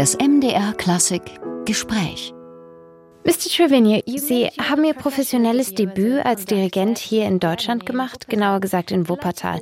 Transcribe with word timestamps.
Das 0.00 0.16
MDR 0.16 0.72
Klassik 0.72 1.20
Gespräch. 1.66 2.32
Mr. 3.26 3.50
Trevino, 3.54 4.00
Sie 4.06 4.46
haben 4.58 4.82
Ihr 4.82 4.94
professionelles 4.94 5.74
Debüt 5.74 6.24
als 6.24 6.46
Dirigent 6.46 6.96
hier 6.96 7.26
in 7.26 7.38
Deutschland 7.38 7.84
gemacht, 7.84 8.26
genauer 8.26 8.60
gesagt 8.60 8.92
in 8.92 9.10
Wuppertal. 9.10 9.60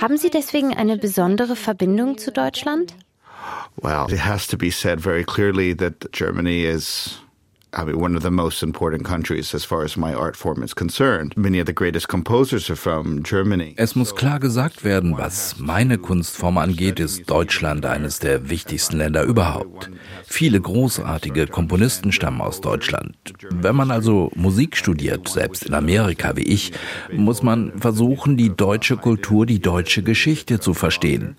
Haben 0.00 0.16
Sie 0.16 0.30
deswegen 0.30 0.72
eine 0.72 0.96
besondere 0.96 1.54
Verbindung 1.54 2.16
zu 2.16 2.32
Deutschland? 2.32 2.94
Well, 3.76 4.06
it 4.08 4.24
has 4.24 4.46
to 4.46 4.56
be 4.56 4.70
said 4.70 5.02
very 5.02 5.22
clearly 5.22 5.76
that 5.76 6.10
Germany 6.12 6.64
is 6.64 7.20
I 7.76 7.84
mean, 7.84 7.98
one 7.98 8.16
of 8.16 8.22
the 8.22 8.30
most 8.30 8.62
important 8.62 9.04
countries 9.04 9.54
as 9.54 9.64
far 9.64 9.82
as 9.82 9.96
my 9.96 10.14
art 10.14 10.36
form 10.36 10.62
is 10.62 10.74
concerned. 10.74 11.36
Many 11.36 11.58
of 11.58 11.66
the 11.66 11.72
greatest 11.72 12.08
composers 12.08 12.70
are 12.70 12.76
from 12.76 13.22
Germany. 13.22 13.74
Es 13.76 13.96
muss 13.96 14.14
klar 14.14 14.38
gesagt 14.38 14.84
werden, 14.84 15.16
was 15.18 15.56
meine 15.58 15.98
Kunstform 15.98 16.58
angeht, 16.58 17.00
ist 17.00 17.28
Deutschland 17.28 17.84
eines 17.84 18.20
der 18.20 18.48
wichtigsten 18.48 18.98
Länder 18.98 19.24
überhaupt. 19.24 19.90
Viele 20.24 20.60
großartige 20.60 21.48
Komponisten 21.48 22.12
stammen 22.12 22.40
aus 22.40 22.60
Deutschland. 22.60 23.16
Wenn 23.50 23.74
man 23.74 23.90
also 23.90 24.30
Musik 24.34 24.76
studiert, 24.76 25.28
selbst 25.28 25.64
in 25.64 25.74
Amerika 25.74 26.36
wie 26.36 26.42
ich, 26.42 26.72
muss 27.12 27.42
man 27.42 27.72
versuchen, 27.78 28.36
die 28.36 28.54
deutsche 28.54 28.96
Kultur, 28.96 29.46
die 29.46 29.60
deutsche 29.60 30.02
Geschichte 30.02 30.60
zu 30.60 30.74
verstehen. 30.74 31.36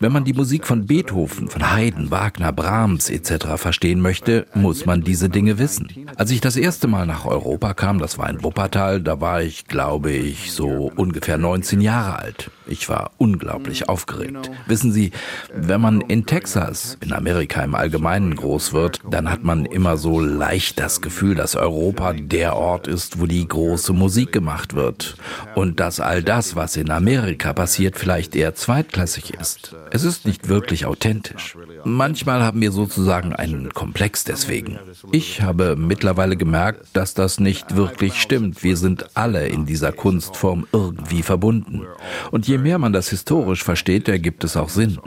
Wenn 0.00 0.12
man 0.12 0.24
die 0.24 0.32
Musik 0.32 0.66
von 0.66 0.86
Beethoven, 0.86 1.48
von 1.48 1.72
Haydn, 1.74 2.10
Wagner, 2.10 2.52
Brahms 2.52 3.10
etc. 3.10 3.56
verstehen 3.56 4.00
möchte, 4.00 4.46
muss 4.54 4.86
man 4.86 5.02
diese 5.02 5.28
Dinge 5.28 5.58
wissen. 5.58 5.73
Als 6.16 6.30
ich 6.30 6.40
das 6.40 6.56
erste 6.56 6.88
Mal 6.88 7.06
nach 7.06 7.24
Europa 7.24 7.74
kam, 7.74 7.98
das 7.98 8.18
war 8.18 8.28
in 8.28 8.42
Wuppertal, 8.42 9.00
da 9.00 9.20
war 9.20 9.42
ich, 9.42 9.66
glaube 9.66 10.12
ich, 10.12 10.52
so 10.52 10.92
ungefähr 10.96 11.38
19 11.38 11.80
Jahre 11.80 12.18
alt. 12.18 12.50
Ich 12.66 12.88
war 12.88 13.10
unglaublich 13.18 13.88
aufgeregt. 13.88 14.50
Wissen 14.66 14.92
Sie, 14.92 15.12
wenn 15.54 15.80
man 15.80 16.00
in 16.00 16.26
Texas, 16.26 16.96
in 17.00 17.12
Amerika 17.12 17.62
im 17.62 17.74
Allgemeinen 17.74 18.34
groß 18.34 18.72
wird, 18.72 19.00
dann 19.10 19.30
hat 19.30 19.44
man 19.44 19.66
immer 19.66 19.96
so 19.96 20.20
leicht 20.20 20.80
das 20.80 21.00
Gefühl, 21.00 21.34
dass 21.34 21.56
Europa 21.56 22.14
der 22.14 22.56
Ort 22.56 22.86
ist, 22.86 23.20
wo 23.20 23.26
die 23.26 23.46
große 23.46 23.92
Musik 23.92 24.32
gemacht 24.32 24.74
wird. 24.74 25.16
Und 25.54 25.80
dass 25.80 26.00
all 26.00 26.22
das, 26.22 26.56
was 26.56 26.76
in 26.76 26.90
Amerika 26.90 27.52
passiert, 27.52 27.98
vielleicht 27.98 28.34
eher 28.34 28.54
zweitklassig 28.54 29.34
ist. 29.34 29.74
Es 29.90 30.04
ist 30.04 30.26
nicht 30.26 30.48
wirklich 30.48 30.86
authentisch. 30.86 31.56
Manchmal 31.84 32.42
haben 32.42 32.60
wir 32.60 32.72
sozusagen 32.72 33.34
einen 33.34 33.70
Komplex 33.72 34.24
deswegen. 34.24 34.78
Ich 35.12 35.42
habe 35.42 35.76
mittlerweile 35.76 36.36
gemerkt, 36.36 36.86
dass 36.94 37.14
das 37.14 37.40
nicht 37.40 37.76
wirklich 37.76 38.20
stimmt. 38.20 38.62
Wir 38.62 38.76
sind 38.76 39.10
alle 39.14 39.46
in 39.48 39.66
dieser 39.66 39.92
Kunstform 39.92 40.66
irgendwie 40.72 41.22
verbunden. 41.22 41.82
Und 42.30 42.48
je 42.48 42.58
mehr 42.58 42.78
man 42.78 42.92
das 42.92 43.08
historisch 43.08 43.62
versteht, 43.62 44.08
ergibt 44.08 44.44
es 44.44 44.56
auch 44.56 44.68
Sinn. 44.68 44.98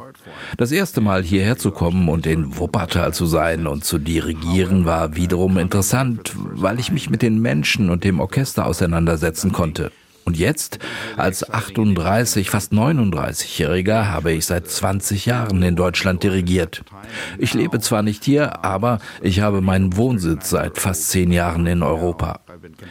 Das 0.57 0.71
erste 0.71 1.01
Mal 1.01 1.23
hierher 1.23 1.57
zu 1.57 1.71
kommen 1.71 2.09
und 2.09 2.25
in 2.27 2.57
Wuppertal 2.57 3.13
zu 3.13 3.25
sein 3.25 3.67
und 3.67 3.83
zu 3.83 3.97
dirigieren 3.97 4.85
war 4.85 5.15
wiederum 5.15 5.57
interessant, 5.57 6.33
weil 6.35 6.79
ich 6.79 6.91
mich 6.91 7.09
mit 7.09 7.21
den 7.21 7.41
Menschen 7.41 7.89
und 7.89 8.03
dem 8.03 8.19
Orchester 8.19 8.65
auseinandersetzen 8.65 9.51
konnte. 9.51 9.91
Und 10.27 10.37
jetzt, 10.37 10.79
als 11.15 11.49
38, 11.49 12.49
fast 12.49 12.73
39-Jähriger, 12.73 14.09
habe 14.09 14.33
ich 14.33 14.45
seit 14.45 14.67
20 14.67 15.25
Jahren 15.25 15.63
in 15.63 15.77
Deutschland 15.77 16.21
dirigiert. 16.21 16.83
Ich 17.37 17.53
lebe 17.53 17.79
zwar 17.79 18.03
nicht 18.03 18.25
hier, 18.25 18.65
aber 18.65 18.99
ich 19.21 19.39
habe 19.39 19.61
meinen 19.61 19.95
Wohnsitz 19.95 20.49
seit 20.49 20.79
fast 20.79 21.11
zehn 21.11 21.31
Jahren 21.31 21.65
in 21.65 21.81
Europa. 21.81 22.41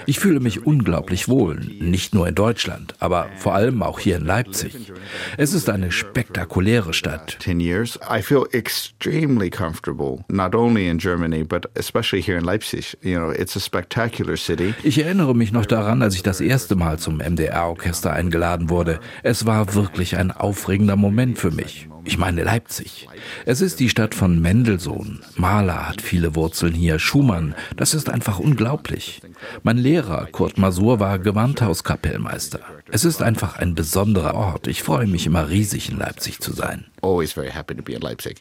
Ich 0.06 0.18
fühle 0.18 0.40
mich 0.40 0.66
unglaublich 0.66 1.28
wohl, 1.28 1.56
nicht 1.56 2.14
nur 2.14 2.28
in 2.28 2.34
Deutschland, 2.34 2.94
aber 2.98 3.28
vor 3.36 3.54
allem 3.54 3.82
auch 3.82 3.98
hier 3.98 4.16
in 4.16 4.24
Leipzig. 4.24 4.92
Es 5.36 5.52
ist 5.52 5.68
eine 5.68 5.92
spektakuläre 5.92 6.92
Stadt. 6.92 7.38
I 7.46 8.22
feel 8.22 8.44
extremely 8.52 9.50
comfortable, 9.50 10.24
not 10.28 10.54
only 10.54 10.88
in 10.88 10.98
Germany, 10.98 11.44
but 11.44 11.68
especially 11.74 12.22
here 12.22 12.38
in 12.38 12.44
Leipzig. 12.44 12.96
You 13.02 13.18
know, 13.18 13.30
it's 13.30 13.56
a 13.56 13.60
spectacular 13.60 14.36
city. 14.36 14.74
Ich 14.82 14.98
erinnere 14.98 15.34
mich 15.34 15.52
noch 15.52 15.66
daran, 15.66 16.02
als 16.02 16.14
ich 16.14 16.22
das 16.22 16.40
erste 16.40 16.76
Mal 16.76 16.98
zum 16.98 17.18
MDR-Orchester 17.18 18.12
eingeladen 18.12 18.70
wurde. 18.70 19.00
Es 19.22 19.46
war 19.46 19.74
wirklich 19.74 20.16
ein 20.16 20.30
aufregender 20.30 20.96
Moment 20.96 21.38
für 21.38 21.50
mich. 21.50 21.88
Ich 22.06 22.18
meine 22.18 22.44
Leipzig. 22.44 23.08
Es 23.46 23.60
ist 23.60 23.80
die 23.80 23.88
Stadt 23.88 24.14
von 24.14 24.40
Mendelssohn. 24.40 25.24
Mahler 25.34 25.88
hat 25.88 26.00
viele 26.00 26.36
Wurzeln 26.36 26.72
hier. 26.72 27.00
Schumann. 27.00 27.56
Das 27.76 27.94
ist 27.94 28.08
einfach 28.08 28.38
unglaublich. 28.38 29.20
Mein 29.64 29.76
Lehrer 29.76 30.28
Kurt 30.30 30.56
Masur 30.56 31.00
war 31.00 31.18
Gewandhauskapellmeister. 31.18 32.60
Es 32.92 33.04
ist 33.04 33.22
einfach 33.22 33.56
ein 33.56 33.74
besonderer 33.74 34.34
Ort. 34.34 34.68
Ich 34.68 34.84
freue 34.84 35.08
mich 35.08 35.26
immer 35.26 35.50
riesig 35.50 35.90
in 35.90 35.98
Leipzig 35.98 36.38
zu 36.38 36.52
sein. 36.52 36.84
Always 37.02 37.32
very 37.32 37.50
happy 37.50 37.74
to 37.74 37.82
be 37.82 37.94
in 37.94 38.02
Leipzig. 38.02 38.40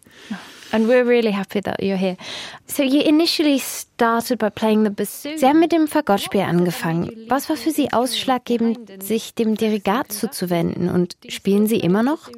And 0.71 0.87
we're 0.87 1.07
really 1.07 1.31
happy 1.31 1.61
that 1.61 1.81
you're 1.81 1.97
here. 1.97 2.17
So 2.67 2.83
you 2.83 3.01
initially 3.01 3.59
started 3.59 3.94
Sie 3.97 5.45
haben 5.45 5.59
mit 5.59 5.71
dem 5.71 5.87
Fagottspiel 5.87 6.41
angefangen. 6.41 7.11
Was 7.29 7.49
war 7.49 7.55
für 7.55 7.71
Sie 7.71 7.93
ausschlaggebend, 7.93 9.01
sich 9.01 9.33
dem 9.35 9.55
Dirigat 9.55 10.11
zuzuwenden? 10.11 10.89
Und 10.89 11.15
spielen 11.29 11.67
Sie 11.67 11.79
immer 11.79 12.03
noch? 12.03 12.29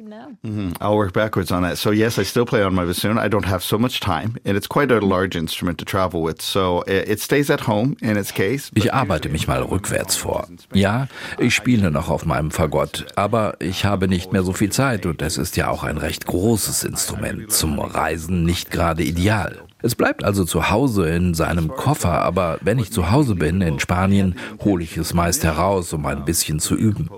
Mm-hmm. 0.42 0.74
I'll 0.80 0.96
work 0.96 1.12
backwards 1.12 1.50
on 1.50 1.62
that. 1.62 1.76
So 1.76 1.90
yes, 1.90 2.18
I 2.18 2.24
still 2.24 2.44
play 2.44 2.64
on 2.64 2.74
my 2.74 2.84
bassoon. 2.84 3.18
I 3.18 3.28
don't 3.28 3.46
have 3.46 3.64
so 3.64 3.78
much 3.78 4.00
time, 4.00 4.34
and 4.44 4.56
it's 4.56 4.68
quite 4.68 4.92
a 4.92 5.00
large 5.00 5.36
instrument 5.36 5.78
to 5.78 5.84
travel 5.84 6.22
with. 6.22 6.40
So 6.40 6.84
it 6.86 7.20
stays 7.20 7.50
at 7.50 7.66
home 7.66 7.96
in 8.00 8.16
its 8.16 8.32
case. 8.32 8.70
Ich 8.74 8.92
arbeite 8.94 9.28
mich 9.28 9.48
mal 9.48 9.62
rückwärts 9.62 10.16
vor. 10.16 10.46
Ja, 10.72 11.08
ich 11.38 11.54
spiele 11.54 11.90
noch 11.90 12.08
auf 12.08 12.24
meinem 12.24 12.50
Fagott, 12.50 13.06
aber 13.16 13.56
ich 13.60 13.84
habe 13.84 14.08
nicht 14.08 14.32
mehr 14.32 14.42
so 14.42 14.52
viel 14.52 14.70
Zeit 14.70 15.06
und 15.06 15.22
es 15.22 15.38
ist 15.38 15.56
ja 15.56 15.68
auch 15.68 15.82
ein 15.82 15.98
recht 15.98 16.26
großes 16.26 16.84
Instrument 16.84 17.50
zum 17.52 17.78
Reisen 17.78 18.44
nicht 18.44 18.70
gerade 18.70 19.02
ideal. 19.02 19.67
Es 19.80 19.94
bleibt 19.94 20.24
also 20.24 20.44
zu 20.44 20.70
Hause 20.70 21.08
in 21.08 21.34
seinem 21.34 21.68
Koffer, 21.68 22.20
aber 22.22 22.58
wenn 22.62 22.80
ich 22.80 22.90
zu 22.90 23.12
Hause 23.12 23.36
bin 23.36 23.60
in 23.60 23.78
Spanien, 23.78 24.34
hole 24.64 24.82
ich 24.82 24.96
es 24.96 25.14
meist 25.14 25.44
heraus, 25.44 25.92
um 25.92 26.04
ein 26.06 26.24
bisschen 26.24 26.58
zu 26.58 26.74
üben. 26.74 27.08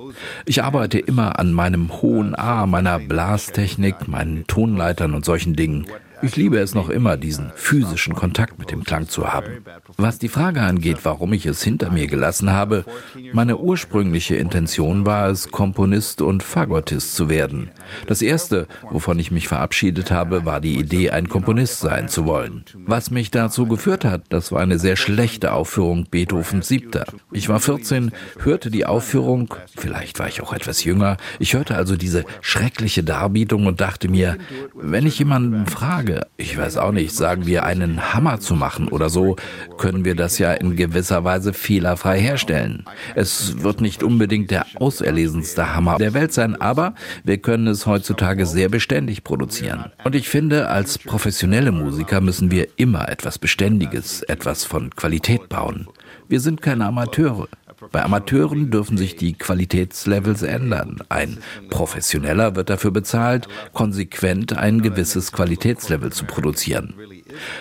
Ich 0.45 0.63
arbeite 0.63 0.99
immer 0.99 1.39
an 1.39 1.55
meinem 1.55 2.03
hohen 2.03 2.35
A, 2.35 2.67
meiner 2.67 2.99
Blastechnik, 2.99 4.09
meinen 4.09 4.47
Tonleitern 4.47 5.15
und 5.15 5.25
solchen 5.25 5.57
Dingen. 5.57 5.87
Ich 6.23 6.37
liebe 6.37 6.59
es 6.59 6.75
noch 6.75 6.91
immer, 6.91 7.17
diesen 7.17 7.51
physischen 7.55 8.15
Kontakt 8.15 8.59
mit 8.59 8.71
dem 8.71 8.85
Klang 8.85 9.09
zu 9.09 9.33
haben. 9.33 9.65
Was 9.97 10.19
die 10.19 10.29
Frage 10.29 10.61
angeht, 10.61 10.99
warum 11.05 11.33
ich 11.33 11.47
es 11.47 11.63
hinter 11.63 11.91
mir 11.91 12.07
gelassen 12.09 12.51
habe, 12.51 12.85
meine 13.33 13.57
ursprüngliche 13.57 14.37
Intention 14.37 15.07
war 15.07 15.29
es, 15.29 15.51
Komponist 15.51 16.21
und 16.21 16.43
Fagottist 16.43 17.15
zu 17.15 17.29
werden. 17.31 17.71
Das 18.07 18.21
erste, 18.21 18.67
wovon 18.91 19.19
ich 19.19 19.31
mich 19.31 19.49
verabschiedet 19.49 20.11
habe, 20.11 20.45
war 20.45 20.61
die 20.61 20.79
Idee, 20.79 21.11
ein 21.11 21.29
Komponist 21.29 21.81
sein 21.81 22.09
zu 22.09 22.27
wollen. 22.27 22.65
Was 22.75 23.11
mich 23.11 23.31
dazu 23.31 23.67
geführt 23.67 24.05
hat, 24.05 24.25
das 24.29 24.53
war 24.53 24.61
eine 24.61 24.79
sehr 24.79 24.97
schlechte 24.97 25.53
Aufführung 25.53 26.07
Beethovens 26.11 26.69
Siebter. 26.69 27.07
Ich 27.33 27.49
war 27.49 27.61
14, 27.61 28.13
hörte 28.41 28.71
die 28.71 28.85
Aufführung, 28.85 29.55
vielleicht 29.77 30.19
war 30.19 30.29
ich 30.29 30.43
auch 30.43 30.53
etwas 30.53 30.85
jünger, 30.85 31.17
ich 31.39 31.55
hörte 31.55 31.77
also 31.77 31.97
diese 31.97 32.25
schreckliche 32.43 33.03
Darbietung 33.03 33.67
und 33.67 33.81
dachte 33.81 34.09
mir, 34.09 34.37
wenn 34.75 35.07
ich 35.07 35.19
jemanden 35.19 35.67
frage, 35.67 36.10
Frage, 36.11 36.27
ich 36.37 36.57
weiß 36.57 36.77
auch 36.77 36.93
nicht, 36.93 37.15
sagen 37.15 37.47
wir 37.47 37.65
einen 37.65 38.15
Hammer 38.15 38.41
zu 38.41 38.55
machen 38.55 38.89
oder 38.89 39.09
so, 39.09 39.37
können 39.79 40.05
wir 40.05 40.15
das 40.15 40.39
ja 40.39 40.53
in 40.53 40.77
gewisser 40.77 41.25
Weise 41.25 41.53
fehlerfrei 41.53 42.21
herstellen. 42.21 42.85
Es 43.15 43.63
wird 43.63 43.81
nicht 43.81 44.03
unbedingt 44.03 44.51
der 44.51 44.67
auserlesenste 44.77 45.75
Hammer 45.75 45.99
der 45.99 46.15
Welt 46.15 46.33
sein, 46.33 46.61
aber 46.61 46.95
wir 47.25 47.39
können 47.39 47.67
es 47.67 47.87
heutzutage 47.87 48.47
sehr 48.47 48.69
beständig 48.69 49.25
produzieren. 49.25 49.93
Und 50.05 50.15
ich 50.15 50.29
finde, 50.29 50.69
als 50.69 50.99
professionelle 50.99 51.73
Musiker 51.73 52.21
müssen 52.21 52.51
wir 52.51 52.69
immer 52.77 53.09
etwas 53.09 53.39
Beständiges, 53.39 54.23
etwas 54.23 54.65
von 54.65 54.91
Qualität 54.91 55.49
bauen. 55.49 55.87
Wir 56.29 56.41
sind 56.41 56.63
keine 56.63 56.87
Amateure. 56.87 57.49
Bei 57.93 58.03
Amateuren 58.03 58.71
dürfen 58.71 58.97
sich 58.97 59.17
die 59.17 59.35
Qualitätslevels 59.35 60.43
ändern. 60.43 60.99
Ein 61.09 61.39
Professioneller 61.71 62.57
wird 62.57 62.71
dafür 62.71 62.91
bezahlt, 62.91 63.49
konsequent 63.73 64.57
ein 64.57 64.83
gewisses 64.83 65.33
Qualitätslevel 65.33 66.13
zu 66.13 66.25
produzieren. 66.25 66.95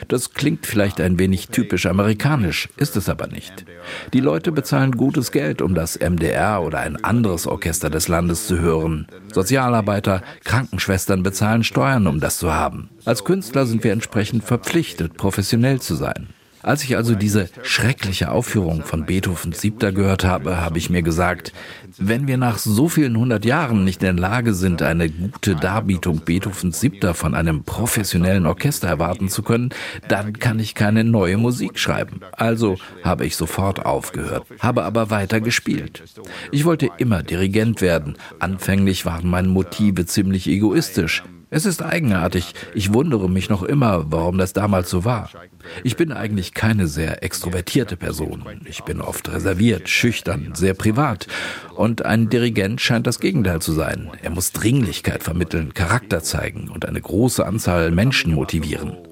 Das 0.08 0.34
klingt 0.34 0.66
vielleicht 0.66 1.00
ein 1.00 1.20
wenig 1.20 1.50
typisch 1.50 1.86
amerikanisch, 1.86 2.70
ist 2.78 2.98
es 2.98 3.10
aber 3.10 3.28
nicht. 3.28 3.66
Die 4.14 4.20
Leute 4.20 4.52
bezahlen 4.52 4.92
gutes 4.94 5.32
Geld, 5.32 5.62
um 5.62 5.76
das 5.76 6.00
MDR 6.00 6.62
oder 6.64 6.80
ein 6.80 7.04
anderes 7.04 7.48
Orchester 7.48 7.90
des 7.90 8.08
Landes 8.08 8.48
zu 8.48 8.60
hören. 8.60 9.08
Sozialarbeiter, 9.34 10.22
Krankenschwestern 10.44 11.24
bezahlen 11.24 11.64
Steuern, 11.64 12.08
um 12.08 12.20
das 12.20 12.38
zu 12.38 12.54
haben. 12.54 12.90
Als 13.06 13.24
Künstler 13.24 13.66
sind 13.66 13.84
wir 13.84 13.94
entsprechend 13.94 14.44
verpflichtet, 14.44 15.18
professionell 15.18 15.80
zu 15.80 15.96
sein. 15.96 16.30
Als 16.62 16.84
ich 16.84 16.98
also 16.98 17.16
diese 17.16 17.50
schreckliche 17.64 18.32
Aufführung 18.32 18.84
von 18.84 19.06
Beethovens 19.06 19.62
Siebter 19.62 19.92
gehört 19.92 20.26
habe, 20.26 20.58
habe 20.58 20.78
ich 20.78 20.90
mir 20.90 21.02
gesagt, 21.02 21.54
wenn 21.98 22.28
wir 22.28 22.38
nach 22.38 22.58
so 22.58 22.90
vielen 22.90 23.18
hundert 23.18 23.46
Jahren 23.46 23.84
nicht 23.84 24.02
in 24.04 24.18
der 24.18 24.30
Lage 24.30 24.54
sind, 24.54 24.82
eine 24.82 25.10
gute 25.10 25.56
Darbietung 25.56 26.22
Beethovens 26.26 26.80
Siebter 26.80 27.14
von 27.14 27.34
einem 27.34 27.64
professionellen 27.64 28.46
Orchester 28.46 28.88
erwarten 28.88 29.30
zu 29.30 29.42
können, 29.42 29.70
dann 30.08 30.34
kann 30.34 30.60
ich 30.60 30.76
keine 30.76 31.04
neue 31.04 31.38
Musik 31.38 31.80
schreiben. 31.80 32.22
Also 32.34 32.78
habe 33.04 33.26
ich 33.26 33.36
sofort 33.36 33.86
aufgehört, 33.86 34.46
habe 34.60 34.84
aber 34.84 35.10
weiter 35.10 35.40
gespielt. 35.40 36.04
Ich 36.52 36.66
wollte 36.66 36.90
immer 36.98 37.24
Dirigent 37.24 37.82
werden. 37.82 38.18
Anfänglich 38.40 39.06
waren 39.06 39.30
meine 39.30 39.48
Motive 39.48 40.06
ziemlich 40.06 40.48
egoistisch. 40.48 41.24
Es 41.52 41.66
ist 41.66 41.82
eigenartig. 41.82 42.54
Ich 42.76 42.94
wundere 42.94 43.28
mich 43.28 43.50
noch 43.50 43.64
immer, 43.64 44.12
warum 44.12 44.38
das 44.38 44.54
damals 44.54 44.90
so 44.90 45.04
war. 45.04 45.32
Ich 45.84 45.96
bin 45.96 46.12
eigentlich 46.12 46.54
keine 46.54 46.88
sehr 46.88 47.24
extrovertierte 47.24 47.98
Person. 47.98 48.44
Ich 48.66 48.84
bin 48.84 49.02
oft 49.02 49.32
reserviert, 49.32 49.90
schüchtern, 49.90 50.52
sehr 50.54 50.76
privat. 50.76 51.26
Und 51.76 52.06
ein 52.06 52.30
Dirigent 52.30 52.82
scheint 52.82 53.08
das 53.08 53.20
Gegenteil 53.20 53.62
zu 53.62 53.72
sein. 53.72 54.12
Er 54.22 54.30
muss 54.30 54.52
Dringlichkeit 54.52 55.24
vermitteln, 55.24 55.74
Charakter 55.74 56.22
zeigen 56.22 56.70
und 56.70 56.86
eine 56.86 57.02
große 57.02 57.44
Anzahl 57.44 57.90
Menschen 57.90 58.34
motivieren. 58.34 59.09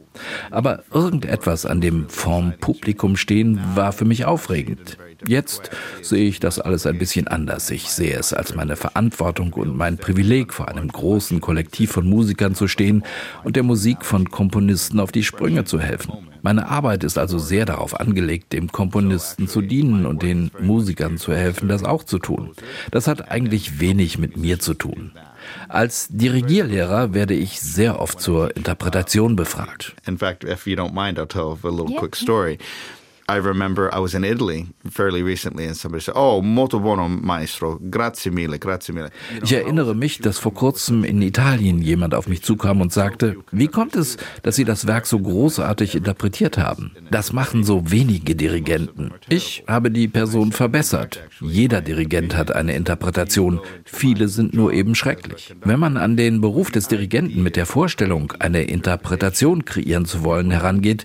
Aber 0.52 0.84
irgendetwas 0.92 1.66
an 1.66 1.82
dem 1.82 2.10
vorm 2.10 2.54
Publikum 2.60 3.18
stehen 3.18 3.60
war 3.76 3.92
für 3.92 4.06
mich 4.06 4.26
aufregend. 4.26 4.98
Jetzt 5.26 5.72
sehe 6.02 6.28
ich 6.28 6.40
das 6.40 6.60
alles 6.60 6.86
ein 6.86 6.98
bisschen 6.98 7.28
anders. 7.28 7.72
Ich 7.72 7.90
sehe 7.90 8.16
es 8.16 8.34
als 8.34 8.56
meine 8.56 8.76
Verantwortung 8.76 9.54
und 9.54 9.76
mein 9.76 9.98
Privileg, 9.98 10.54
vor 10.54 10.68
einem 10.68 10.88
großen 10.88 11.42
Kollektiv 11.42 11.92
von 11.92 12.08
Musikern 12.08 12.56
zu 12.56 12.68
stehen 12.68 13.04
und 13.44 13.56
der 13.56 13.64
Musik 13.64 14.06
von 14.06 14.30
Komponisten 14.30 15.00
auf 15.00 15.12
die 15.12 15.24
Sprünge 15.24 15.66
zu 15.66 15.80
helfen. 15.80 16.14
Meine 16.42 16.70
Arbeit 16.70 17.04
ist 17.04 17.18
also 17.18 17.40
sehr 17.40 17.66
darauf 17.66 18.00
angelegt, 18.00 18.54
dem 18.54 18.72
Komponisten 18.72 19.48
zu 19.48 19.62
dienen 19.62 20.06
und 20.06 20.22
den 20.22 20.52
Musikern 20.62 21.18
zu 21.18 21.34
helfen, 21.34 21.68
das 21.68 21.84
auch 21.84 22.04
zu 22.04 22.20
tun. 22.20 22.52
Das 22.92 23.08
hat 23.08 23.32
eigentlich 23.32 23.80
wenig 23.80 24.18
mit 24.18 24.38
mir 24.38 24.60
zu 24.60 24.74
tun. 24.74 25.12
Als 25.70 26.08
Dirigierlehrer 26.10 27.14
werde 27.14 27.34
ich 27.34 27.60
sehr 27.62 28.00
oft 28.00 28.22
zur 28.22 28.56
Interpretation 28.56 29.36
befragt. 29.36 29.96
In 30.06 30.18
fact, 30.18 30.44
if 30.44 30.68
you 30.68 30.76
don't 30.76 30.94
mind, 30.94 31.20
I'll 31.20 31.28
tell 31.28 31.58
a 31.64 31.70
little 31.70 31.96
quick 31.98 32.16
story. 32.16 32.58
I 33.30 33.40
remember 33.40 33.94
I 33.94 34.00
was 34.00 34.14
in 34.14 34.24
Italy 34.24 34.68
fairly 34.90 35.22
recently 35.22 35.66
and 35.66 35.76
somebody 35.76 36.02
said, 36.02 36.16
"Oh, 36.16 36.42
molto 36.42 36.80
buono, 36.80 37.10
maestro. 37.10 37.78
Grazie 37.92 38.32
mille, 38.32 38.58
grazie 38.58 38.94
mille." 38.94 39.10
Ich 39.44 39.52
erinnere 39.52 39.96
mich, 39.96 40.20
dass 40.20 40.40
vor 40.40 40.54
kurzem 40.54 41.04
in 41.04 41.22
Italien 41.22 41.82
jemand 41.82 42.16
auf 42.16 42.30
mich 42.30 42.42
zukam 42.42 42.80
und 42.80 42.94
sagte, 42.94 43.36
wie 43.52 43.68
kommt 43.68 43.98
es, 43.98 44.16
dass 44.44 44.56
Sie 44.56 44.64
das 44.64 44.88
Werk 44.88 45.08
so 45.08 45.20
großartig 45.20 45.96
interpretiert 45.96 46.58
haben? 46.58 46.92
Das 47.12 47.34
machen 47.34 47.66
so 47.66 47.92
wenige 47.92 48.34
Dirigenten. 48.34 49.12
Ich 49.28 49.66
habe 49.68 49.92
die 49.92 50.08
Person 50.08 50.54
verbessert. 50.54 51.22
Jeder 51.42 51.82
Dirigent 51.82 52.38
hat 52.38 52.54
eine 52.54 52.76
Interpretation. 52.76 53.60
Viele 53.84 54.30
sind 54.30 54.54
nur 54.54 54.72
eben 54.72 54.96
schrecklich. 54.96 55.54
Wenn 55.66 55.82
man 55.82 55.98
an 55.98 56.16
den 56.16 56.40
Beruf 56.40 56.72
des 56.72 56.88
Dirigenten 56.88 57.44
mit 57.44 57.58
der 57.58 57.66
Vorstellung, 57.66 58.32
eine 58.40 58.64
Interpretation 58.64 59.66
kreieren 59.66 60.06
zu 60.06 60.24
wollen, 60.24 60.50
herangeht, 60.50 61.04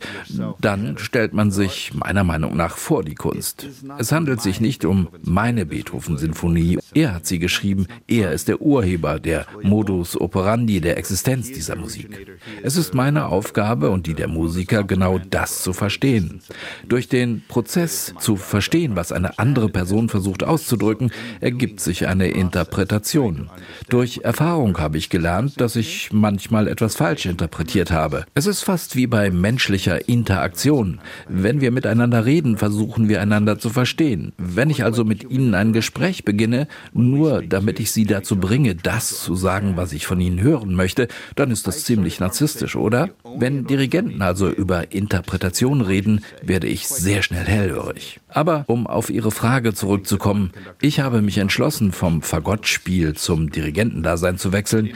dann 0.61 0.99
stellt 0.99 1.35
man 1.35 1.51
sich 1.51 1.91
meiner 2.13 2.25
Meinung 2.25 2.59
nach 2.59 2.77
vor 2.77 3.03
die 3.03 3.15
Kunst. 3.15 3.67
Es 3.97 4.13
handelt 4.13 4.43
sich 4.43 4.61
nicht 4.61 4.85
um 4.85 5.09
meine 5.23 5.65
Beethoven-Sinfonie. 5.65 6.79
Er 6.93 7.15
hat 7.15 7.25
sie 7.25 7.39
geschrieben. 7.39 7.87
Er 8.07 8.33
ist 8.33 8.49
der 8.49 8.61
Urheber, 8.61 9.19
der 9.19 9.47
Modus 9.63 10.21
operandi 10.21 10.83
der 10.83 10.99
Existenz 10.99 11.51
dieser 11.53 11.75
Musik. 11.75 12.39
Es 12.63 12.77
ist 12.77 12.93
meine 12.93 13.29
Aufgabe 13.29 13.89
und 13.89 14.07
die 14.07 14.13
der 14.13 14.29
Musiker, 14.29 14.85
genau 14.85 15.21
das 15.31 15.63
zu 15.63 15.73
verstehen. 15.73 16.43
Durch 16.87 17.09
den 17.09 17.45
Prozess 17.49 18.13
zu 18.19 18.37
verstehen, 18.37 18.95
was 18.95 19.11
eine 19.11 19.39
andere 19.39 19.71
Person 19.71 20.11
versucht 20.11 20.45
auszudrücken, 20.45 21.13
ergibt 21.41 21.81
sich 21.81 22.09
eine 22.09 22.29
Interpretation. 22.29 23.49
Durch 23.89 24.21
Erfahrung 24.23 24.77
habe 24.77 24.99
ich 24.99 25.09
gelernt, 25.09 25.63
dass 25.63 25.77
ich 25.77 26.13
manchmal 26.13 26.69
etwas 26.69 26.95
falsch 26.95 27.25
interpretiert 27.25 27.91
habe. 27.91 28.27
Es 28.35 28.45
ist 28.45 28.65
fast 28.65 28.97
wie 28.97 29.07
bei 29.07 29.31
menschlicher 29.31 30.11
Interaktion. 30.11 31.01
Wenn 31.27 31.63
wir 31.63 31.71
miteinander 31.71 32.02
miteinander 32.03 32.27
reden, 32.27 32.57
versuchen 32.57 33.09
wir 33.09 33.21
einander 33.21 33.59
zu 33.59 33.71
verstehen. 33.71 34.33
Wenn 34.37 34.71
ich 34.71 34.83
also 34.83 35.05
mit 35.05 35.31
Ihnen 35.31 35.55
ein 35.55 35.73
Gespräch 35.73 36.25
beginne, 36.25 36.67
nur 36.93 37.43
damit 37.43 37.79
ich 37.79 37.93
Sie 37.93 38.05
dazu 38.07 38.37
bringe, 38.37 38.75
das 38.75 39.23
zu 39.23 39.37
sagen, 39.37 39.77
was 39.77 39.93
ich 39.93 40.07
von 40.07 40.21
Ihnen 40.21 40.41
hören 40.41 40.75
möchte, 40.75 41.07
dann 41.37 41.51
ist 41.53 41.67
das 41.69 41.85
ziemlich 41.85 42.19
narzisstisch, 42.19 42.75
oder? 42.75 43.11
Wenn 43.39 43.67
Dirigenten 43.67 44.21
also 44.21 44.49
über 44.49 44.93
Interpretation 44.93 45.81
reden, 45.81 46.25
werde 46.43 46.67
ich 46.67 46.89
sehr 46.89 47.23
schnell 47.23 47.45
hellhörig. 47.45 48.21
Aber 48.29 48.65
um 48.67 48.87
auf 48.87 49.11
Ihre 49.11 49.31
Frage 49.31 49.75
zurückzukommen, 49.75 50.51
ich 50.81 51.01
habe 51.01 51.23
mich 51.23 51.39
entschlossen, 51.39 51.93
vom 51.93 52.23
Fagottspiel 52.23 53.15
zum 53.15 53.51
Dirigentendasein 53.51 54.39
zu 54.39 54.53
wechseln, 54.53 54.91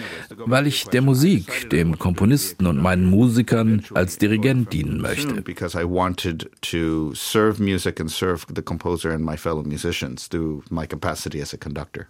weil 0.44 0.66
ich 0.66 0.86
der 0.86 1.02
Musik, 1.02 1.70
dem 1.70 1.98
Komponisten 1.98 2.66
und 2.66 2.78
meinen 2.78 3.08
Musikern 3.08 3.82
als 3.94 4.18
Dirigent 4.18 4.72
dienen 4.72 5.00
möchte 5.00 5.42
serve 7.14 7.60
music 7.60 8.00
and 8.00 8.10
serve 8.10 8.46
the 8.54 8.62
composer 8.62 9.10
and 9.10 9.24
my 9.24 9.36
fellow 9.36 9.62
musicians 9.62 10.28
through 10.28 10.62
my 10.70 10.86
capacity 10.86 11.40
as 11.40 11.52
a 11.52 11.58
conductor. 11.58 12.08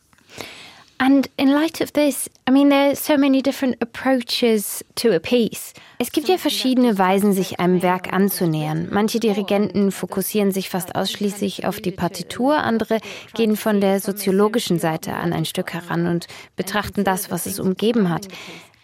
And 0.99 1.29
in 1.37 1.53
light 1.53 1.83
of 1.83 1.93
this, 1.93 2.31
I 2.49 2.53
mean, 2.53 2.71
there 2.71 2.91
are 2.91 2.97
so 2.97 3.19
many 3.19 3.43
different 3.43 3.77
approaches 3.83 4.83
to 4.95 5.15
a 5.15 5.21
piece. 5.21 5.75
Es 5.99 6.11
gibt 6.11 6.29
ja 6.29 6.39
verschiedene 6.39 6.99
Weisen, 6.99 7.35
sich 7.35 7.61
einem 7.61 7.83
Werk 7.83 8.13
anzunähern. 8.15 8.89
Manche 8.91 9.21
Dirigenten 9.21 9.93
fokussieren 9.93 10.53
sich 10.53 10.71
fast 10.71 10.95
ausschließlich 10.95 11.67
auf 11.67 11.81
die 11.81 11.91
Partitur, 11.91 12.57
andere 12.57 13.01
gehen 13.35 13.57
von 13.57 13.83
der 13.83 14.01
soziologischen 14.01 14.79
Seite 14.79 15.13
an 15.15 15.35
ein 15.35 15.45
Stück 15.45 15.75
heran 15.75 16.07
und 16.07 16.29
betrachten 16.57 17.05
das, 17.05 17.31
was 17.31 17.45
es 17.45 17.61
umgeben 17.61 18.09
hat. 18.09 18.29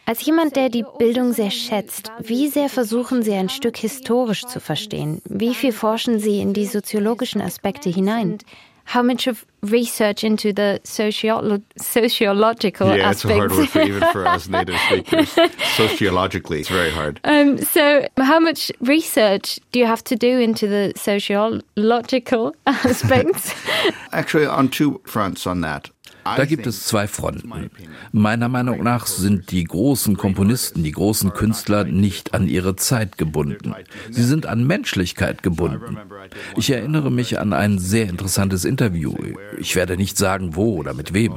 Als 0.04 0.24
jemand, 0.24 0.56
der 0.56 0.68
die 0.68 0.84
Bildung 0.98 1.32
sehr 1.32 1.50
schätzt, 1.50 2.10
wie 2.18 2.48
sehr 2.48 2.68
versuchen 2.68 3.22
Sie 3.22 3.34
ein 3.34 3.48
Stück 3.48 3.76
historisch 3.76 4.44
zu 4.44 4.58
verstehen? 4.58 5.22
Wie 5.28 5.54
viel 5.54 5.72
forschen 5.72 6.18
Sie 6.18 6.40
in 6.40 6.52
die 6.54 6.66
soziologischen 6.66 7.40
Aspekte 7.40 7.88
hinein? 7.88 8.38
How 8.84 9.02
much 9.02 9.28
of 9.28 9.46
research 9.62 10.24
into 10.24 10.52
the 10.52 10.80
sociolo 10.84 11.62
sociological 11.76 12.88
yeah, 12.88 13.10
aspects? 13.10 13.14
it's 13.14 13.24
a 13.24 13.34
hard 13.38 13.52
word 13.52 13.68
for 13.68 13.80
even 13.80 14.02
for 14.12 14.26
us 14.26 14.48
native 14.48 14.76
speakers. 14.80 15.38
Sociologically, 15.76 16.60
it's 16.60 16.68
very 16.68 16.90
hard. 16.90 17.20
Um, 17.22 17.58
so, 17.58 18.06
how 18.18 18.40
much 18.40 18.72
research 18.80 19.60
do 19.70 19.78
you 19.78 19.86
have 19.86 20.02
to 20.04 20.16
do 20.16 20.40
into 20.40 20.66
the 20.66 20.92
sociological 20.96 22.56
aspects? 22.66 23.54
Actually, 24.12 24.46
on 24.46 24.68
two 24.68 25.00
fronts 25.04 25.46
on 25.46 25.60
that. 25.60 25.88
Da 26.24 26.44
gibt 26.44 26.66
es 26.66 26.86
zwei 26.86 27.06
Fronten. 27.06 27.70
Meiner 28.12 28.48
Meinung 28.48 28.82
nach 28.82 29.06
sind 29.06 29.50
die 29.50 29.64
großen 29.64 30.16
Komponisten, 30.16 30.84
die 30.84 30.92
großen 30.92 31.32
Künstler 31.32 31.84
nicht 31.84 32.34
an 32.34 32.48
ihre 32.48 32.76
Zeit 32.76 33.18
gebunden. 33.18 33.74
Sie 34.10 34.24
sind 34.24 34.46
an 34.46 34.66
Menschlichkeit 34.66 35.42
gebunden. 35.42 35.98
Ich 36.56 36.70
erinnere 36.70 37.10
mich 37.10 37.38
an 37.38 37.52
ein 37.52 37.78
sehr 37.78 38.08
interessantes 38.08 38.64
Interview. 38.64 39.14
Ich 39.58 39.76
werde 39.76 39.96
nicht 39.96 40.16
sagen, 40.16 40.54
wo 40.54 40.76
oder 40.76 40.94
mit 40.94 41.12
wem. 41.12 41.34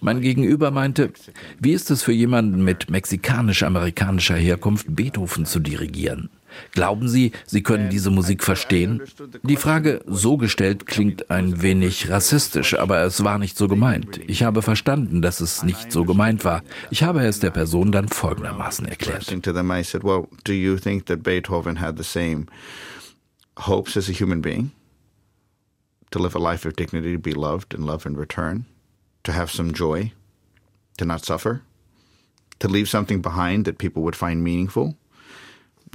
Mein 0.00 0.20
Gegenüber 0.20 0.70
meinte, 0.70 1.12
wie 1.60 1.72
ist 1.72 1.90
es 1.90 2.02
für 2.02 2.12
jemanden 2.12 2.64
mit 2.64 2.90
mexikanisch-amerikanischer 2.90 4.36
Herkunft, 4.36 4.86
Beethoven 4.88 5.44
zu 5.44 5.60
dirigieren? 5.60 6.30
Glauben 6.72 7.08
Sie, 7.08 7.32
Sie 7.46 7.62
können 7.62 7.90
diese 7.90 8.10
Musik 8.10 8.42
verstehen? 8.42 9.02
Die 9.42 9.56
Frage 9.56 10.00
so 10.06 10.36
gestellt 10.36 10.86
klingt 10.86 11.30
ein 11.30 11.62
wenig 11.62 12.10
rassistisch, 12.10 12.78
aber 12.78 13.02
es 13.02 13.22
war 13.24 13.38
nicht 13.38 13.56
so 13.56 13.68
gemeint. 13.68 14.20
Ich 14.26 14.42
habe 14.42 14.62
verstanden, 14.62 15.22
dass 15.22 15.40
es 15.40 15.62
nicht 15.62 15.92
so 15.92 16.04
gemeint 16.04 16.44
war. 16.44 16.62
Ich 16.90 17.02
habe 17.02 17.24
es 17.24 17.40
der 17.40 17.50
Person 17.50 17.92
dann 17.92 18.08
folgendermaßen 18.08 18.86
erklärt. 18.86 19.26
hopes 23.58 23.96
as 23.96 24.08
a 24.08 24.12
human 24.12 24.40
being, 24.40 24.72
to 26.10 26.18
live 26.18 26.34
a 26.34 26.38
life 26.38 26.66
of 26.66 26.76
dignity, 26.76 27.12
to 27.12 27.18
be 27.18 27.32
loved 27.32 27.74
and 27.74 27.84
love 27.84 28.06
in 28.06 28.16
return, 28.16 28.66
to 29.24 29.32
have 29.32 29.50
some 29.50 29.72
joy, 29.72 30.12
to 30.98 31.04
not 31.04 31.24
suffer, 31.24 31.62
to 32.58 32.68
leave 32.68 32.88
something 32.88 33.20
behind 33.20 33.64
that 33.64 33.78
people 33.78 34.02
would 34.02 34.16
find 34.16 34.42
meaningful. 34.42 34.96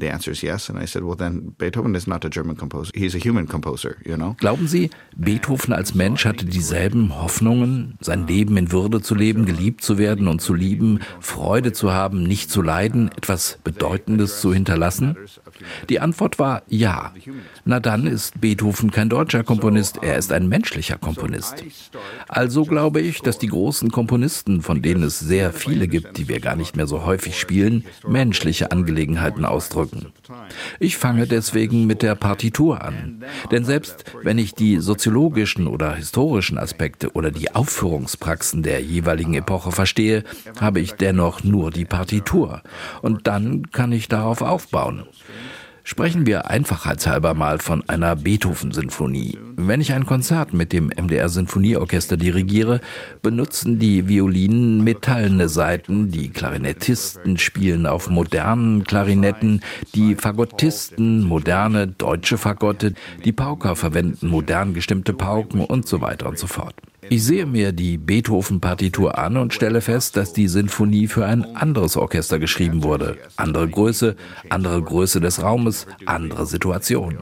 The 0.01 0.09
answer 0.09 0.31
is 0.31 0.41
yes. 0.41 0.67
And 0.67 0.79
I 0.79 0.87
said, 0.87 1.03
well, 1.03 1.15
then 1.15 1.53
Beethoven 1.59 1.93
is 1.93 2.07
not 2.07 2.25
a 2.25 2.29
German 2.29 2.57
composer. 2.57 2.91
He's 2.95 3.13
a 3.13 3.19
human 3.19 3.47
composer, 3.47 3.97
you 4.03 4.17
know? 4.17 4.35
Glauben 4.39 4.67
Sie, 4.67 4.89
Beethoven 5.15 5.73
als 5.73 5.93
Mensch 5.93 6.25
hatte 6.25 6.45
dieselben 6.45 7.21
Hoffnungen, 7.21 7.99
sein 8.01 8.25
Leben 8.25 8.57
in 8.57 8.71
Würde 8.71 9.01
zu 9.01 9.13
leben, 9.13 9.45
geliebt 9.45 9.83
zu 9.83 9.99
werden 9.99 10.27
und 10.27 10.41
zu 10.41 10.55
lieben, 10.55 11.01
Freude 11.19 11.71
zu 11.71 11.93
haben, 11.93 12.23
nicht 12.23 12.49
zu 12.49 12.63
leiden, 12.63 13.11
etwas 13.15 13.59
Bedeutendes 13.63 14.41
zu 14.41 14.51
hinterlassen? 14.51 15.15
Die 15.87 15.99
Antwort 15.99 16.39
war 16.39 16.63
ja. 16.67 17.13
Na 17.63 17.79
dann 17.79 18.07
ist 18.07 18.41
Beethoven 18.41 18.89
kein 18.89 19.09
deutscher 19.09 19.43
Komponist, 19.43 19.99
er 20.01 20.17
ist 20.17 20.31
ein 20.31 20.47
menschlicher 20.49 20.97
Komponist. 20.97 21.63
Also 22.27 22.65
glaube 22.65 23.01
ich, 23.01 23.21
dass 23.21 23.37
die 23.37 23.49
großen 23.49 23.91
Komponisten, 23.91 24.63
von 24.63 24.81
denen 24.81 25.03
es 25.03 25.19
sehr 25.19 25.53
viele 25.53 25.87
gibt, 25.87 26.17
die 26.17 26.27
wir 26.27 26.39
gar 26.39 26.55
nicht 26.55 26.75
mehr 26.75 26.87
so 26.87 27.05
häufig 27.05 27.39
spielen, 27.39 27.85
menschliche 28.07 28.71
Angelegenheiten 28.71 29.45
ausdrücken. 29.45 29.90
Ich 30.79 30.97
fange 30.97 31.27
deswegen 31.27 31.85
mit 31.85 32.01
der 32.01 32.15
Partitur 32.15 32.83
an. 32.83 33.23
Denn 33.51 33.65
selbst 33.65 34.05
wenn 34.23 34.37
ich 34.37 34.53
die 34.53 34.77
soziologischen 34.77 35.67
oder 35.67 35.95
historischen 35.95 36.57
Aspekte 36.57 37.11
oder 37.11 37.31
die 37.31 37.53
Aufführungspraxen 37.53 38.63
der 38.63 38.81
jeweiligen 38.81 39.33
Epoche 39.33 39.71
verstehe, 39.71 40.23
habe 40.59 40.79
ich 40.79 40.93
dennoch 40.93 41.43
nur 41.43 41.71
die 41.71 41.85
Partitur. 41.85 42.61
Und 43.01 43.27
dann 43.27 43.71
kann 43.71 43.91
ich 43.91 44.07
darauf 44.07 44.41
aufbauen. 44.41 45.03
Sprechen 45.91 46.25
wir 46.25 46.49
einfachheitshalber 46.49 47.33
mal 47.33 47.59
von 47.59 47.83
einer 47.89 48.15
Beethoven-Sinfonie. 48.15 49.37
Wenn 49.57 49.81
ich 49.81 49.91
ein 49.91 50.05
Konzert 50.05 50.53
mit 50.53 50.71
dem 50.71 50.85
MDR 50.87 51.27
Sinfonieorchester 51.27 52.15
dirigiere, 52.15 52.79
benutzen 53.21 53.77
die 53.77 54.07
Violinen 54.07 54.85
metallene 54.85 55.49
Saiten, 55.49 56.09
die 56.09 56.29
Klarinettisten 56.29 57.37
spielen 57.37 57.85
auf 57.85 58.09
modernen 58.09 58.85
Klarinetten, 58.85 59.59
die 59.93 60.15
Fagottisten 60.15 61.23
moderne 61.23 61.87
deutsche 61.87 62.37
Fagotte, 62.37 62.93
die 63.25 63.33
Pauker 63.33 63.75
verwenden 63.75 64.29
modern 64.29 64.73
gestimmte 64.73 65.11
Pauken 65.11 65.59
und 65.59 65.89
so 65.89 65.99
weiter 65.99 66.29
und 66.29 66.39
so 66.39 66.47
fort. 66.47 66.73
Ich 67.13 67.25
sehe 67.25 67.45
mir 67.45 67.73
die 67.73 67.97
Beethoven-Partitur 67.97 69.17
an 69.17 69.35
und 69.35 69.53
stelle 69.53 69.81
fest, 69.81 70.15
dass 70.15 70.31
die 70.31 70.47
Sinfonie 70.47 71.07
für 71.07 71.25
ein 71.25 71.57
anderes 71.57 71.97
Orchester 71.97 72.39
geschrieben 72.39 72.83
wurde. 72.83 73.17
Andere 73.35 73.67
Größe, 73.67 74.15
andere 74.47 74.81
Größe 74.81 75.19
des 75.19 75.43
Raumes, 75.43 75.87
andere 76.05 76.45
Situation. 76.45 77.17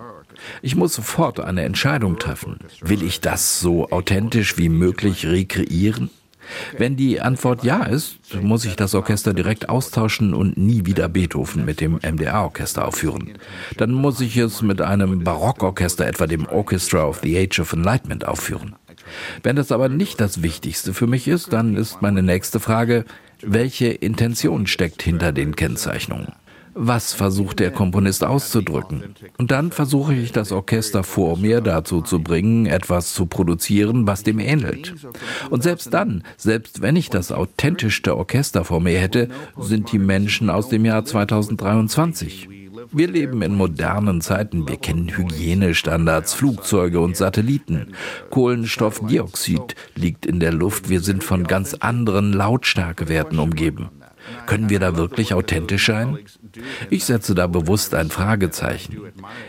Ich 0.62 0.76
muss 0.76 0.94
sofort 0.94 1.40
eine 1.40 1.64
Entscheidung 1.64 2.20
treffen. 2.20 2.60
Will 2.82 3.02
ich 3.02 3.20
das 3.20 3.62
so 3.62 3.90
authentisch 3.90 4.60
wie 4.60 4.70
möglich 4.70 5.26
rekreieren? 5.26 6.12
Wenn 6.78 6.96
die 6.96 7.20
Antwort 7.20 7.64
ja 7.64 7.84
ist, 7.84 8.20
muss 8.44 8.66
ich 8.66 8.76
das 8.76 8.94
Orchester 8.94 9.34
direkt 9.34 9.70
austauschen 9.70 10.36
und 10.36 10.56
nie 10.56 10.86
wieder 10.86 11.10
Beethoven 11.10 11.66
mit 11.66 11.82
dem 11.82 11.96
MDR-Orchester 11.96 12.88
aufführen. 12.88 13.34
Dann 13.78 13.92
muss 13.92 14.22
ich 14.22 14.38
es 14.38 14.62
mit 14.62 14.82
einem 14.82 15.24
Barockorchester, 15.24 16.06
etwa 16.06 16.28
dem 16.28 16.46
Orchestra 16.46 17.06
of 17.06 17.22
the 17.24 17.38
Age 17.40 17.60
of 17.60 17.74
Enlightenment, 17.74 18.28
aufführen. 18.28 18.76
Wenn 19.44 19.56
das 19.56 19.72
aber 19.72 19.90
nicht 19.90 20.20
das 20.22 20.42
Wichtigste 20.42 20.94
für 20.94 21.08
mich 21.08 21.28
ist, 21.28 21.54
dann 21.54 21.76
ist 21.76 22.02
meine 22.02 22.24
nächste 22.24 22.60
Frage, 22.60 23.06
welche 23.42 23.88
Intention 23.88 24.68
steckt 24.68 25.02
hinter 25.02 25.32
den 25.32 25.56
Kennzeichnungen? 25.56 26.34
Was 26.74 27.14
versucht 27.14 27.60
der 27.60 27.72
Komponist 27.72 28.24
auszudrücken? 28.24 29.16
Und 29.38 29.52
dann 29.52 29.72
versuche 29.72 30.14
ich 30.14 30.32
das 30.32 30.52
Orchester 30.52 31.04
vor 31.04 31.38
mir 31.38 31.62
dazu 31.62 32.02
zu 32.02 32.22
bringen, 32.22 32.68
etwas 32.68 33.14
zu 33.14 33.26
produzieren, 33.26 34.08
was 34.08 34.24
dem 34.24 34.40
ähnelt. 34.40 34.94
Und 35.50 35.64
selbst 35.64 35.94
dann, 35.94 36.24
selbst 36.38 36.82
wenn 36.82 36.96
ich 36.96 37.10
das 37.10 37.32
authentischste 37.32 38.16
Orchester 38.16 38.64
vor 38.64 38.80
mir 38.80 39.00
hätte, 39.00 39.30
sind 39.58 39.92
die 39.92 40.00
Menschen 40.00 40.50
aus 40.50 40.70
dem 40.70 40.86
Jahr 40.86 41.04
2023. 41.04 42.59
Wir 42.92 43.08
leben 43.08 43.42
in 43.42 43.56
modernen 43.56 44.22
Zeiten. 44.22 44.68
Wir 44.68 44.78
kennen 44.78 45.16
Hygienestandards, 45.16 46.34
Flugzeuge 46.34 47.00
und 47.00 47.16
Satelliten. 47.16 47.94
Kohlenstoffdioxid 48.32 49.76
liegt 49.96 50.26
in 50.26 50.40
der 50.40 50.52
Luft. 50.52 50.90
Wir 50.90 51.02
sind 51.02 51.24
von 51.24 51.44
ganz 51.44 51.76
anderen 51.76 52.34
Lautstärkewerten 52.34 53.40
umgeben. 53.40 53.90
Können 54.46 54.70
wir 54.70 54.80
da 54.80 54.96
wirklich 54.96 55.34
authentisch 55.34 55.86
sein? 55.86 56.18
Ich 56.90 57.06
setze 57.06 57.36
da 57.36 57.48
bewusst 57.48 57.94
ein 57.94 58.10
Fragezeichen. 58.10 58.98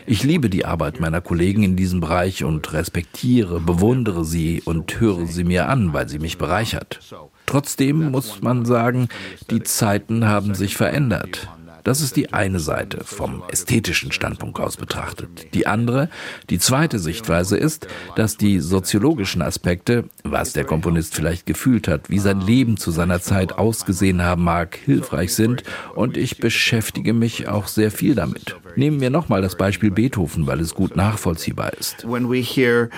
Ich 0.05 0.23
liebe 0.23 0.49
die 0.49 0.65
Arbeit 0.65 0.99
meiner 0.99 1.21
Kollegen 1.21 1.63
in 1.63 1.75
diesem 1.75 1.99
Bereich 1.99 2.43
und 2.43 2.71
respektiere, 2.73 3.59
bewundere 3.59 4.23
sie 4.23 4.61
und 4.63 4.99
höre 4.99 5.25
sie 5.27 5.43
mir 5.43 5.67
an, 5.67 5.93
weil 5.93 6.07
sie 6.09 6.19
mich 6.19 6.37
bereichert. 6.37 6.99
Trotzdem 7.45 8.11
muss 8.11 8.41
man 8.41 8.65
sagen, 8.65 9.07
die 9.49 9.63
Zeiten 9.63 10.25
haben 10.25 10.55
sich 10.55 10.77
verändert. 10.77 11.49
Das 11.83 12.01
ist 12.01 12.15
die 12.15 12.33
eine 12.33 12.59
Seite 12.59 13.03
vom 13.03 13.43
ästhetischen 13.49 14.11
Standpunkt 14.11 14.59
aus 14.59 14.77
betrachtet. 14.77 15.53
Die 15.53 15.67
andere, 15.67 16.09
die 16.49 16.59
zweite 16.59 16.99
Sichtweise 16.99 17.57
ist, 17.57 17.87
dass 18.15 18.37
die 18.37 18.59
soziologischen 18.59 19.41
Aspekte, 19.41 20.05
was 20.23 20.53
der 20.53 20.65
Komponist 20.65 21.15
vielleicht 21.15 21.45
gefühlt 21.45 21.87
hat, 21.87 22.09
wie 22.09 22.19
sein 22.19 22.41
Leben 22.41 22.77
zu 22.77 22.91
seiner 22.91 23.21
Zeit 23.21 23.53
ausgesehen 23.53 24.21
haben 24.23 24.43
mag, 24.43 24.75
hilfreich 24.75 25.33
sind 25.33 25.63
und 25.95 26.17
ich 26.17 26.37
beschäftige 26.37 27.13
mich 27.13 27.47
auch 27.47 27.67
sehr 27.67 27.91
viel 27.91 28.15
damit. 28.15 28.55
Nehmen 28.75 29.01
wir 29.01 29.09
nochmal 29.09 29.41
das 29.41 29.55
Beispiel 29.55 29.91
Beethoven, 29.91 30.47
weil 30.47 30.59
es 30.59 30.73
gut 30.73 30.95
nachvollziehbar 30.95 31.73
ist. 31.73 32.07
When 32.07 32.29
we 32.29 32.37
hear 32.37 32.89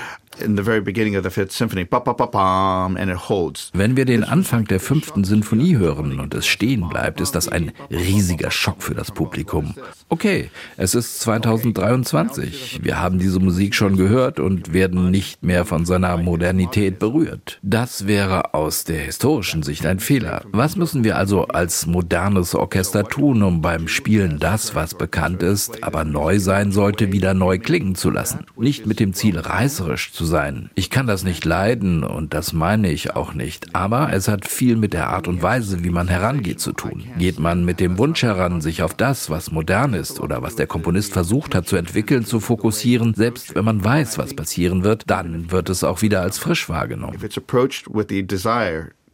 in 0.41 0.57
the 0.57 0.63
very 0.63 0.81
beginning 0.81 1.15
of 1.15 1.23
the 1.23 1.29
Fifth 1.29 1.51
Symphony, 1.51 1.83
ba, 1.83 1.99
ba, 1.99 2.13
ba, 2.13 2.27
bam, 2.27 2.97
and 2.97 3.09
it 3.09 3.29
holds. 3.29 3.71
Wenn 3.73 3.95
wir 3.95 4.05
den 4.05 4.23
Anfang 4.23 4.65
der 4.65 4.79
fünften 4.79 5.23
Sinfonie 5.23 5.77
hören 5.77 6.19
und 6.19 6.33
es 6.33 6.45
stehen 6.45 6.89
bleibt, 6.89 7.21
ist 7.21 7.33
das 7.35 7.47
ein 7.47 7.71
riesiger 7.89 8.51
Schock 8.51 8.81
für 8.83 8.95
das 8.95 9.11
Publikum. 9.11 9.75
Okay, 10.09 10.49
es 10.77 10.95
ist 10.95 11.19
2023. 11.21 12.79
Wir 12.83 12.99
haben 12.99 13.19
diese 13.19 13.39
Musik 13.39 13.75
schon 13.75 13.97
gehört 13.97 14.39
und 14.39 14.73
werden 14.73 15.11
nicht 15.11 15.43
mehr 15.43 15.65
von 15.65 15.85
seiner 15.85 16.17
Modernität 16.17 16.99
berührt. 16.99 17.59
Das 17.61 18.07
wäre 18.07 18.53
aus 18.53 18.83
der 18.83 18.99
historischen 18.99 19.63
Sicht 19.63 19.85
ein 19.85 19.99
Fehler. 19.99 20.43
Was 20.51 20.75
müssen 20.75 21.03
wir 21.03 21.17
also 21.17 21.47
als 21.47 21.85
modernes 21.85 22.55
Orchester 22.55 23.03
tun, 23.03 23.43
um 23.43 23.61
beim 23.61 23.87
Spielen 23.87 24.39
das, 24.39 24.75
was 24.75 24.93
bekannt 24.93 25.43
ist, 25.43 25.83
aber 25.83 26.03
neu 26.03 26.39
sein 26.39 26.71
sollte, 26.71 27.11
wieder 27.11 27.33
neu 27.33 27.59
klingen 27.59 27.95
zu 27.95 28.09
lassen? 28.09 28.45
Nicht 28.57 28.85
mit 28.85 28.99
dem 28.99 29.13
Ziel, 29.13 29.39
reißerisch 29.39 30.11
zu 30.11 30.22
zu 30.23 30.29
sein. 30.29 30.69
Ich 30.75 30.89
kann 30.89 31.05
das 31.05 31.25
nicht 31.25 31.43
leiden 31.43 32.05
und 32.05 32.33
das 32.33 32.53
meine 32.53 32.89
ich 32.89 33.13
auch 33.13 33.33
nicht. 33.33 33.75
Aber 33.75 34.13
es 34.13 34.29
hat 34.29 34.47
viel 34.47 34.77
mit 34.77 34.93
der 34.93 35.09
Art 35.09 35.27
und 35.27 35.41
Weise, 35.41 35.83
wie 35.83 35.89
man 35.89 36.07
herangeht, 36.07 36.61
zu 36.61 36.71
tun. 36.71 37.03
Geht 37.17 37.39
man 37.39 37.65
mit 37.65 37.81
dem 37.81 37.97
Wunsch 37.97 38.23
heran, 38.23 38.61
sich 38.61 38.83
auf 38.83 38.93
das, 38.93 39.29
was 39.29 39.51
modern 39.51 39.93
ist 39.93 40.21
oder 40.21 40.41
was 40.41 40.55
der 40.55 40.67
Komponist 40.67 41.11
versucht 41.11 41.53
hat 41.53 41.67
zu 41.67 41.75
entwickeln, 41.75 42.23
zu 42.25 42.39
fokussieren, 42.39 43.13
selbst 43.15 43.53
wenn 43.53 43.65
man 43.65 43.83
weiß, 43.83 44.17
was 44.17 44.33
passieren 44.33 44.85
wird, 44.85 45.09
dann 45.09 45.51
wird 45.51 45.69
es 45.69 45.83
auch 45.83 46.01
wieder 46.01 46.21
als 46.21 46.37
frisch 46.37 46.69
wahrgenommen. 46.69 47.19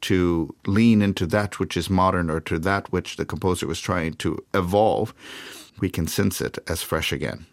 to 0.01 0.55
lean 0.65 1.01
into 1.01 1.27
that 1.27 1.59
which 1.59 1.75
is 1.75 1.89
modern 1.89 2.29
or 2.29 2.39
to 2.39 2.57
that 2.57 2.89
which 2.93 3.17
the 3.17 3.25
composer 3.25 3.67
was 3.67 3.81
trying 3.81 4.13
to 4.13 4.37
evolve, 4.53 5.13
we 5.81 5.89
can 5.89 6.07
sense 6.07 6.39
it 6.39 6.57
as 6.69 6.81
fresh 6.81 7.11
again. 7.11 7.47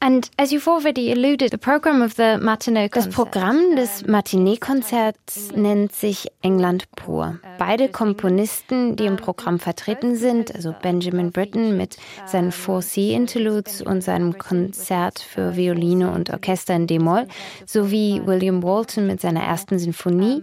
And 0.00 0.30
as 0.36 0.52
you've 0.52 0.68
already 0.68 1.10
alluded, 1.12 1.50
the 1.50 1.58
program 1.58 2.02
of 2.02 2.16
the 2.16 2.36
matinee 2.38 2.88
das 2.88 3.08
Programm 3.08 3.74
des 3.74 4.06
Matinee-Konzerts 4.06 5.52
nennt 5.54 5.92
sich 5.92 6.28
England 6.42 6.84
pur. 6.94 7.38
Beide 7.58 7.88
Komponisten, 7.88 8.96
die 8.96 9.06
im 9.06 9.16
Programm 9.16 9.58
vertreten 9.58 10.16
sind, 10.16 10.54
also 10.54 10.74
Benjamin 10.82 11.32
Britten 11.32 11.78
mit 11.78 11.96
seinen 12.26 12.52
Four 12.52 12.82
Sea 12.82 13.16
Interludes 13.16 13.80
und 13.80 14.02
seinem 14.02 14.36
Konzert 14.36 15.20
für 15.20 15.56
Violine 15.56 16.10
und 16.10 16.30
Orchester 16.30 16.74
in 16.74 16.86
D-Moll, 16.86 17.26
sowie 17.64 18.20
William 18.26 18.62
Walton 18.62 19.06
mit 19.06 19.22
seiner 19.22 19.42
ersten 19.42 19.78
Sinfonie, 19.78 20.42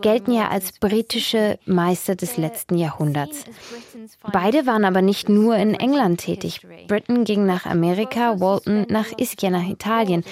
gelten 0.00 0.32
ja 0.32 0.48
als 0.48 0.72
britische 0.72 1.58
Meister 1.64 2.16
des 2.16 2.38
letzten 2.38 2.76
Jahrhunderts. 2.76 3.44
Beide 4.32 4.66
waren 4.66 4.84
aber 4.84 5.02
nicht 5.02 5.28
nur 5.28 5.56
in 5.56 5.74
England 5.74 6.20
tätig. 6.20 6.60
Britten 6.88 7.24
ging 7.24 7.46
nach 7.46 7.66
Amerika, 7.66 8.40
Walton 8.40 8.85
nach 8.90 9.06
Ischia, 9.16 9.50
nach 9.50 9.68
Italien. 9.68 10.24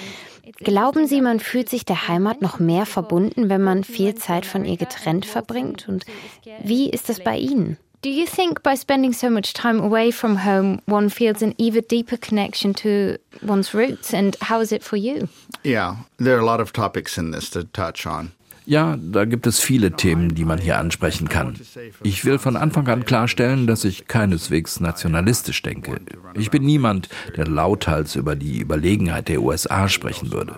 Glauben 0.59 1.07
Sie, 1.07 1.21
man 1.21 1.39
fühlt 1.39 1.69
sich 1.69 1.85
der 1.85 2.07
Heimat 2.07 2.41
noch 2.41 2.59
mehr 2.59 2.85
verbunden, 2.85 3.49
wenn 3.49 3.61
man 3.61 3.83
viel 3.83 4.15
Zeit 4.15 4.45
von 4.45 4.63
ihr 4.63 4.77
getrennt 4.77 5.25
verbringt? 5.25 5.87
Und 5.87 6.05
wie 6.63 6.89
ist 6.89 7.09
das 7.09 7.23
bei 7.23 7.37
Ihnen? 7.37 7.77
Do 8.01 8.11
you 8.11 8.27
think 8.27 8.61
by 8.61 8.75
spending 8.75 9.13
so 9.13 9.31
much 9.31 9.53
time 9.53 9.81
away 9.81 10.11
from 10.11 10.45
home, 10.45 10.79
one 10.85 11.09
feels 11.09 11.41
an 11.41 11.55
even 11.57 11.83
deeper 11.89 12.17
connection 12.17 12.75
to 12.75 13.17
one's 13.41 13.73
roots? 13.73 14.13
And 14.13 14.37
how 14.41 14.61
is 14.61 14.71
it 14.71 14.83
for 14.83 14.95
you? 14.95 15.27
Yeah, 15.63 15.95
there 16.19 16.35
are 16.35 16.39
a 16.39 16.45
lot 16.45 16.59
of 16.59 16.71
topics 16.71 17.17
in 17.17 17.31
this 17.31 17.49
to 17.49 17.63
touch 17.63 18.05
on. 18.05 18.33
Ja, 18.65 18.97
da 18.99 19.25
gibt 19.25 19.45
es 19.47 19.59
viele 19.59 19.91
Themen, 19.91 20.33
die 20.33 20.45
man 20.45 20.59
hier 20.59 20.79
ansprechen 20.79 21.29
kann. 21.29 21.55
Ich 22.03 22.25
will 22.25 22.39
von 22.39 22.55
Anfang 22.55 22.87
an 22.87 23.05
klarstellen, 23.05 23.67
dass 23.67 23.85
ich 23.85 24.07
keineswegs 24.07 24.79
nationalistisch 24.79 25.61
denke. 25.61 25.99
Ich 26.33 26.49
bin 26.49 26.63
niemand, 26.63 27.09
der 27.37 27.47
lauthals 27.47 28.15
über 28.15 28.35
die 28.35 28.59
Überlegenheit 28.59 29.27
der 29.27 29.41
USA 29.41 29.87
sprechen 29.87 30.31
würde. 30.31 30.55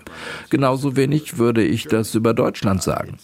Genauso 0.48 0.96
wenig 0.96 1.38
würde 1.38 1.62
ich 1.62 1.86
das 1.86 2.14
über 2.14 2.32
Deutschland 2.32 2.82
sagen. 2.82 3.18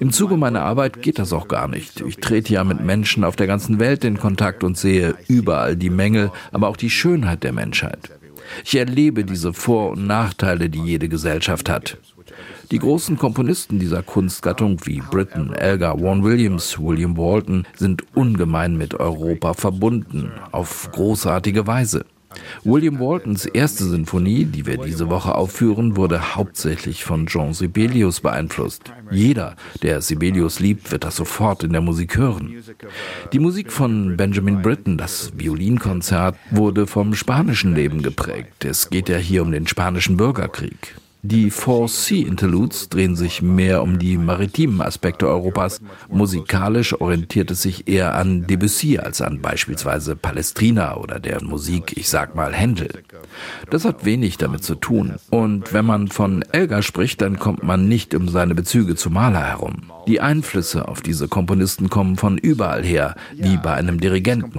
Im 0.00 0.12
Zuge 0.12 0.36
meiner 0.36 0.62
Arbeit 0.62 1.02
geht 1.02 1.18
das 1.18 1.32
auch 1.32 1.48
gar 1.48 1.68
nicht. 1.68 2.00
Ich 2.00 2.16
trete 2.18 2.52
ja 2.52 2.64
mit 2.64 2.80
Menschen 2.80 3.24
auf 3.24 3.36
der 3.36 3.46
ganzen 3.46 3.78
Welt 3.78 4.04
in 4.04 4.18
Kontakt 4.18 4.64
und 4.64 4.76
sehe 4.76 5.14
überall 5.28 5.76
die 5.76 5.90
Mängel, 5.90 6.30
aber 6.52 6.68
auch 6.68 6.76
die 6.76 6.90
Schönheit 6.90 7.42
der 7.42 7.52
Menschheit. 7.52 8.17
Ich 8.64 8.76
erlebe 8.76 9.24
diese 9.24 9.52
Vor- 9.52 9.90
und 9.90 10.06
Nachteile, 10.06 10.68
die 10.68 10.82
jede 10.82 11.08
Gesellschaft 11.08 11.68
hat. 11.68 11.98
Die 12.70 12.78
großen 12.78 13.16
Komponisten 13.16 13.78
dieser 13.78 14.02
Kunstgattung 14.02 14.78
wie 14.84 15.00
Britten, 15.00 15.54
Elgar, 15.54 15.98
Vaughan 15.98 16.22
Williams, 16.22 16.78
William 16.78 17.16
Walton 17.16 17.66
sind 17.74 18.04
ungemein 18.14 18.76
mit 18.76 18.94
Europa 18.94 19.54
verbunden, 19.54 20.30
auf 20.52 20.90
großartige 20.92 21.66
Weise. 21.66 22.04
William 22.64 23.00
Waltons 23.00 23.46
erste 23.46 23.84
Sinfonie, 23.84 24.44
die 24.44 24.66
wir 24.66 24.76
diese 24.78 25.08
Woche 25.08 25.34
aufführen, 25.34 25.96
wurde 25.96 26.34
hauptsächlich 26.36 27.04
von 27.04 27.26
Jean 27.26 27.54
Sibelius 27.54 28.20
beeinflusst. 28.20 28.92
Jeder, 29.10 29.56
der 29.82 30.02
Sibelius 30.02 30.60
liebt, 30.60 30.90
wird 30.92 31.04
das 31.04 31.16
sofort 31.16 31.64
in 31.64 31.72
der 31.72 31.80
Musik 31.80 32.16
hören. 32.16 32.62
Die 33.32 33.38
Musik 33.38 33.72
von 33.72 34.16
Benjamin 34.16 34.60
Britten, 34.62 34.98
das 34.98 35.32
Violinkonzert, 35.36 36.36
wurde 36.50 36.86
vom 36.86 37.14
spanischen 37.14 37.74
Leben 37.74 38.02
geprägt. 38.02 38.64
Es 38.64 38.90
geht 38.90 39.08
ja 39.08 39.16
hier 39.16 39.42
um 39.42 39.52
den 39.52 39.66
spanischen 39.66 40.16
Bürgerkrieg. 40.16 40.96
Die 41.30 41.50
Four 41.50 41.88
Sea 41.88 42.26
Interludes 42.26 42.88
drehen 42.88 43.14
sich 43.14 43.42
mehr 43.42 43.82
um 43.82 43.98
die 43.98 44.16
maritimen 44.16 44.80
Aspekte 44.80 45.28
Europas. 45.28 45.82
Musikalisch 46.08 46.98
orientiert 46.98 47.50
es 47.50 47.60
sich 47.60 47.86
eher 47.86 48.14
an 48.14 48.46
Debussy 48.46 48.96
als 48.96 49.20
an 49.20 49.42
beispielsweise 49.42 50.16
Palestrina 50.16 50.96
oder 50.96 51.20
der 51.20 51.44
Musik, 51.44 51.98
ich 51.98 52.08
sag 52.08 52.34
mal 52.34 52.54
Händel. 52.54 52.88
Das 53.68 53.84
hat 53.84 54.06
wenig 54.06 54.38
damit 54.38 54.64
zu 54.64 54.74
tun. 54.74 55.16
Und 55.28 55.74
wenn 55.74 55.84
man 55.84 56.08
von 56.08 56.40
Elgar 56.50 56.80
spricht, 56.80 57.20
dann 57.20 57.38
kommt 57.38 57.62
man 57.62 57.88
nicht 57.88 58.14
um 58.14 58.30
seine 58.30 58.54
Bezüge 58.54 58.96
zu 58.96 59.10
Mahler 59.10 59.44
herum. 59.44 59.82
Die 60.06 60.22
Einflüsse 60.22 60.88
auf 60.88 61.02
diese 61.02 61.28
Komponisten 61.28 61.90
kommen 61.90 62.16
von 62.16 62.38
überall 62.38 62.82
her, 62.82 63.14
wie 63.34 63.58
bei 63.58 63.74
einem 63.74 64.00
Dirigenten. 64.00 64.58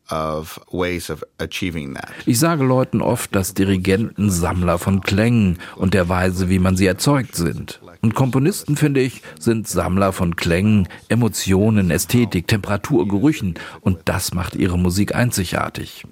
Ich 2.25 2.39
sage 2.39 2.63
Leuten 2.63 3.01
oft, 3.01 3.35
dass 3.35 3.53
Dirigenten 3.53 4.29
Sammler 4.29 4.77
von 4.77 5.01
Klängen 5.01 5.59
und 5.75 5.93
der 5.93 6.09
Weise, 6.09 6.49
wie 6.49 6.59
man 6.59 6.75
sie 6.75 6.85
erzeugt 6.85 7.35
sind. 7.35 7.81
Und 8.01 8.15
Komponisten, 8.15 8.77
finde 8.77 8.99
ich, 8.99 9.21
sind 9.39 9.67
Sammler 9.67 10.11
von 10.11 10.35
Klängen, 10.35 10.87
Emotionen, 11.07 11.91
Ästhetik, 11.91 12.47
Temperatur, 12.47 13.07
Gerüchen. 13.07 13.53
Und 13.81 13.99
das 14.05 14.33
macht 14.33 14.55
ihre 14.55 14.79
Musik 14.79 15.13
einzigartig. 15.13 16.05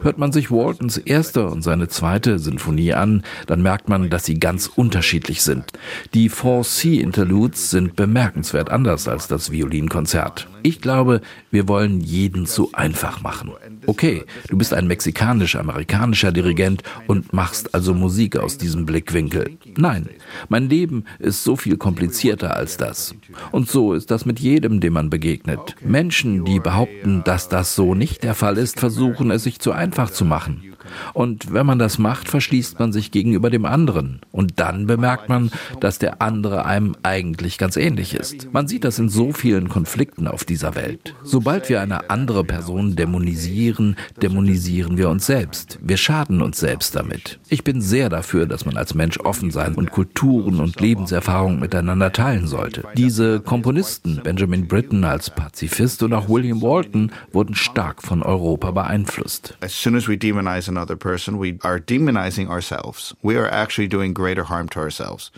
Hört 0.00 0.18
man 0.18 0.30
sich 0.30 0.50
Waltons 0.50 0.96
erste 0.96 1.48
und 1.48 1.62
seine 1.62 1.88
zweite 1.88 2.38
Sinfonie 2.38 2.94
an, 2.94 3.24
dann 3.46 3.62
merkt 3.62 3.88
man, 3.88 4.10
dass 4.10 4.26
sie 4.26 4.38
ganz 4.38 4.68
unterschiedlich 4.68 5.42
sind. 5.42 5.72
Die 6.14 6.28
Four 6.28 6.62
Sea 6.62 7.02
Interludes 7.02 7.70
sind 7.70 7.96
bemerkenswert 7.96 8.70
anders 8.70 9.08
als 9.08 9.26
das 9.26 9.50
Violinkonzert. 9.50 10.48
Ich 10.62 10.80
glaube, 10.80 11.20
wir 11.50 11.66
wollen 11.66 12.00
jeden 12.00 12.46
zu 12.46 12.72
einfach 12.74 13.17
machen. 13.22 13.52
Okay, 13.88 14.24
du 14.48 14.58
bist 14.58 14.74
ein 14.74 14.86
mexikanisch-amerikanischer 14.86 16.30
Dirigent 16.30 16.82
und 17.06 17.32
machst 17.32 17.74
also 17.74 17.94
Musik 17.94 18.36
aus 18.36 18.58
diesem 18.58 18.84
Blickwinkel. 18.84 19.56
Nein, 19.78 20.10
mein 20.50 20.68
Leben 20.68 21.04
ist 21.18 21.42
so 21.42 21.56
viel 21.56 21.78
komplizierter 21.78 22.54
als 22.54 22.76
das. 22.76 23.14
Und 23.50 23.70
so 23.70 23.94
ist 23.94 24.10
das 24.10 24.26
mit 24.26 24.40
jedem, 24.40 24.80
dem 24.80 24.92
man 24.92 25.08
begegnet. 25.08 25.74
Menschen, 25.82 26.44
die 26.44 26.60
behaupten, 26.60 27.22
dass 27.24 27.48
das 27.48 27.74
so 27.74 27.94
nicht 27.94 28.24
der 28.24 28.34
Fall 28.34 28.58
ist, 28.58 28.78
versuchen 28.78 29.30
es 29.30 29.44
sich 29.44 29.58
zu 29.58 29.72
einfach 29.72 30.10
zu 30.10 30.26
machen. 30.26 30.68
Und 31.14 31.52
wenn 31.52 31.66
man 31.66 31.78
das 31.78 31.98
macht, 31.98 32.28
verschließt 32.28 32.78
man 32.78 32.92
sich 32.92 33.10
gegenüber 33.10 33.50
dem 33.50 33.64
anderen. 33.64 34.20
Und 34.32 34.60
dann 34.60 34.86
bemerkt 34.86 35.28
man, 35.28 35.50
dass 35.80 35.98
der 35.98 36.22
andere 36.22 36.64
einem 36.64 36.96
eigentlich 37.02 37.58
ganz 37.58 37.76
ähnlich 37.76 38.14
ist. 38.14 38.52
Man 38.52 38.68
sieht 38.68 38.84
das 38.84 38.98
in 38.98 39.08
so 39.08 39.32
vielen 39.32 39.68
Konflikten 39.68 40.26
auf 40.26 40.44
dieser 40.44 40.74
Welt. 40.74 41.14
Sobald 41.22 41.68
wir 41.68 41.80
eine 41.80 42.10
andere 42.10 42.44
Person 42.44 42.96
dämonisieren, 42.96 43.77
dämonisieren 44.22 44.96
wir 44.96 45.08
uns 45.08 45.26
selbst. 45.26 45.78
Wir 45.80 45.96
schaden 45.96 46.42
uns 46.42 46.58
selbst 46.58 46.94
damit. 46.94 47.38
Ich 47.48 47.64
bin 47.64 47.80
sehr 47.80 48.08
dafür, 48.08 48.46
dass 48.46 48.64
man 48.64 48.76
als 48.76 48.94
Mensch 48.94 49.18
offen 49.20 49.50
sein 49.50 49.74
und 49.74 49.90
Kulturen 49.90 50.60
und 50.60 50.80
Lebenserfahrungen 50.80 51.60
miteinander 51.60 52.12
teilen 52.12 52.46
sollte. 52.46 52.84
Diese 52.96 53.40
Komponisten, 53.40 54.20
Benjamin 54.22 54.68
Britten 54.68 55.04
als 55.04 55.30
Pazifist 55.30 56.02
und 56.02 56.12
auch 56.12 56.28
William 56.28 56.60
Walton, 56.62 57.12
wurden 57.32 57.54
stark 57.54 58.02
von 58.02 58.22
Europa 58.22 58.70
beeinflusst. 58.70 59.56
As 59.60 59.72
soon 59.72 59.96
as 59.96 60.08
we 60.08 60.16
demonize 60.16 60.68
another 60.68 60.96
person, 60.96 61.40
we 61.40 61.58
are 61.62 61.78
demonizing 61.80 62.48
ourselves. 62.48 63.14
We 63.22 63.36
are 63.38 63.50
actually 63.50 63.88
doing 63.88 64.14
greater 64.14 64.48
harm 64.48 64.68
to 64.70 64.80
ourselves. 64.80 65.30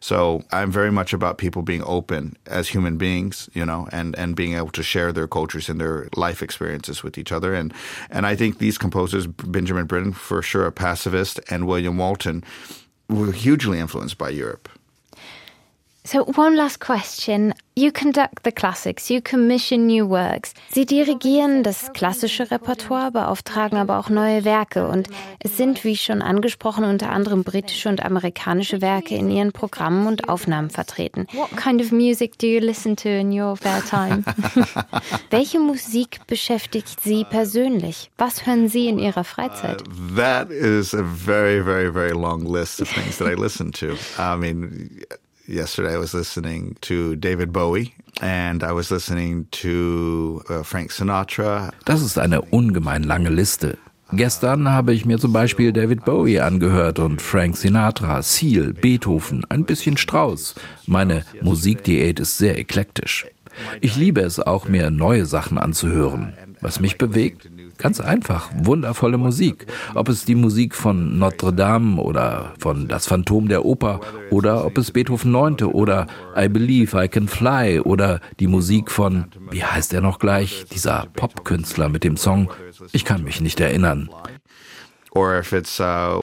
So 0.00 0.42
I'm 0.52 0.70
very 0.70 0.90
much 0.92 1.12
about 1.12 1.38
people 1.38 1.62
being 1.62 1.82
open 1.84 2.36
as 2.46 2.74
human 2.74 2.96
beings, 2.98 3.50
you 3.54 3.64
know, 3.64 3.88
and, 3.92 4.16
and 4.18 4.34
being 4.34 4.54
able 4.54 4.70
to 4.72 4.82
share 4.82 5.12
their 5.12 5.28
cultures 5.28 5.68
and 5.68 5.80
their 5.80 6.08
life 6.16 6.42
experiences 6.42 7.02
with 7.02 7.18
each 7.18 7.32
other. 7.32 7.54
And, 7.54 7.72
and 8.10 8.26
I 8.26 8.36
think 8.36 8.58
these 8.58 8.78
composers, 8.78 9.26
Benjamin 9.26 9.86
Britten, 9.86 10.12
for 10.12 10.42
sure, 10.42 10.66
a 10.66 10.72
pacifist, 10.72 11.40
and 11.50 11.66
William 11.66 11.98
Walton, 11.98 12.44
were 13.08 13.32
hugely 13.32 13.78
influenced 13.78 14.18
by 14.18 14.30
Europe. 14.30 14.68
So, 16.10 16.24
one 16.24 16.56
last 16.56 16.80
question. 16.80 17.52
You 17.76 17.92
conduct 17.92 18.42
the 18.42 18.50
classics, 18.50 19.10
you 19.10 19.20
commission 19.20 19.86
new 19.86 20.08
works. 20.08 20.54
Sie 20.70 20.86
dirigieren 20.86 21.62
das 21.62 21.92
klassische 21.92 22.50
Repertoire, 22.50 23.10
beauftragen 23.10 23.76
aber 23.76 23.98
auch 23.98 24.08
neue 24.08 24.46
Werke. 24.46 24.88
Und 24.88 25.10
es 25.38 25.58
sind, 25.58 25.84
wie 25.84 25.98
schon 25.98 26.22
angesprochen, 26.22 26.84
unter 26.84 27.10
anderem 27.10 27.44
britische 27.44 27.90
und 27.90 28.02
amerikanische 28.02 28.80
Werke 28.80 29.16
in 29.16 29.30
Ihren 29.30 29.52
Programmen 29.52 30.06
und 30.06 30.30
Aufnahmen 30.30 30.70
vertreten. 30.70 31.26
What 31.34 31.54
kind 31.58 31.82
of 31.82 31.92
music 31.92 32.38
do 32.38 32.46
you 32.46 32.60
listen 32.60 32.96
to 32.96 33.10
in 33.10 33.30
your 33.30 33.54
spare 33.58 33.82
time? 33.82 34.24
Welche 35.30 35.60
Musik 35.60 36.26
beschäftigt 36.26 37.02
Sie 37.02 37.26
persönlich? 37.28 38.10
Was 38.16 38.46
hören 38.46 38.70
Sie 38.70 38.88
in 38.88 38.98
Ihrer 38.98 39.24
Freizeit? 39.24 39.82
Uh, 39.82 40.16
that 40.16 40.50
is 40.50 40.94
a 40.94 41.02
very, 41.02 41.62
very, 41.62 41.92
very 41.92 42.12
long 42.12 42.46
list 42.46 42.80
of 42.80 42.88
things 42.88 43.18
that 43.18 43.28
I 43.28 43.34
listen 43.34 43.72
to. 43.72 43.88
I 44.18 44.36
mean, 44.36 45.02
yesterday 45.48 45.94
I 45.94 45.98
was 45.98 46.12
listening 46.12 46.76
to 46.82 47.16
David 47.16 47.52
Bowie 47.52 47.94
and 48.20 48.62
I 48.62 48.72
was 48.72 48.90
listening 48.90 49.46
to 49.62 50.42
uh, 50.48 50.62
Frank 50.62 50.92
Sinatra. 50.92 51.72
Das 51.84 52.02
ist 52.02 52.18
eine 52.18 52.42
ungemein 52.42 53.02
lange 53.02 53.30
Liste. 53.30 53.78
Gestern 54.12 54.70
habe 54.70 54.94
ich 54.94 55.04
mir 55.04 55.18
zum 55.18 55.34
Beispiel 55.34 55.70
David 55.72 56.04
Bowie 56.04 56.40
angehört 56.40 56.98
und 56.98 57.20
Frank 57.20 57.58
Sinatra, 57.58 58.22
Seal, 58.22 58.72
Beethoven, 58.72 59.44
ein 59.50 59.64
bisschen 59.64 59.98
Strauss. 59.98 60.54
Meine 60.86 61.24
Musikdiät 61.42 62.18
ist 62.18 62.38
sehr 62.38 62.58
eklektisch. 62.58 63.26
Ich 63.80 63.96
liebe 63.96 64.22
es 64.22 64.40
auch, 64.40 64.66
mir 64.66 64.90
neue 64.90 65.26
Sachen 65.26 65.58
anzuhören. 65.58 66.32
Was 66.60 66.80
mich 66.80 66.96
bewegt, 66.96 67.50
Ganz 67.78 68.00
einfach, 68.00 68.50
wundervolle 68.56 69.18
Musik. 69.18 69.66
Ob 69.94 70.08
es 70.08 70.24
die 70.24 70.34
Musik 70.34 70.74
von 70.74 71.18
Notre 71.18 71.52
Dame 71.52 72.02
oder 72.02 72.54
von 72.58 72.88
Das 72.88 73.06
Phantom 73.06 73.46
der 73.48 73.64
Oper 73.64 74.00
oder 74.30 74.64
ob 74.66 74.76
es 74.78 74.90
Beethoven 74.90 75.30
9. 75.30 75.62
oder 75.62 76.08
I 76.36 76.48
Believe 76.48 77.04
I 77.04 77.06
Can 77.06 77.28
Fly 77.28 77.78
oder 77.80 78.20
die 78.40 78.48
Musik 78.48 78.90
von, 78.90 79.26
wie 79.52 79.62
heißt 79.62 79.94
er 79.94 80.00
noch 80.00 80.18
gleich, 80.18 80.66
dieser 80.72 81.06
Popkünstler 81.14 81.88
mit 81.88 82.02
dem 82.02 82.16
Song, 82.16 82.50
ich 82.90 83.04
kann 83.04 83.22
mich 83.22 83.40
nicht 83.40 83.60
erinnern. 83.60 84.10
Or 85.12 85.38
if 85.38 85.52
it's, 85.52 85.78
uh, 85.78 86.20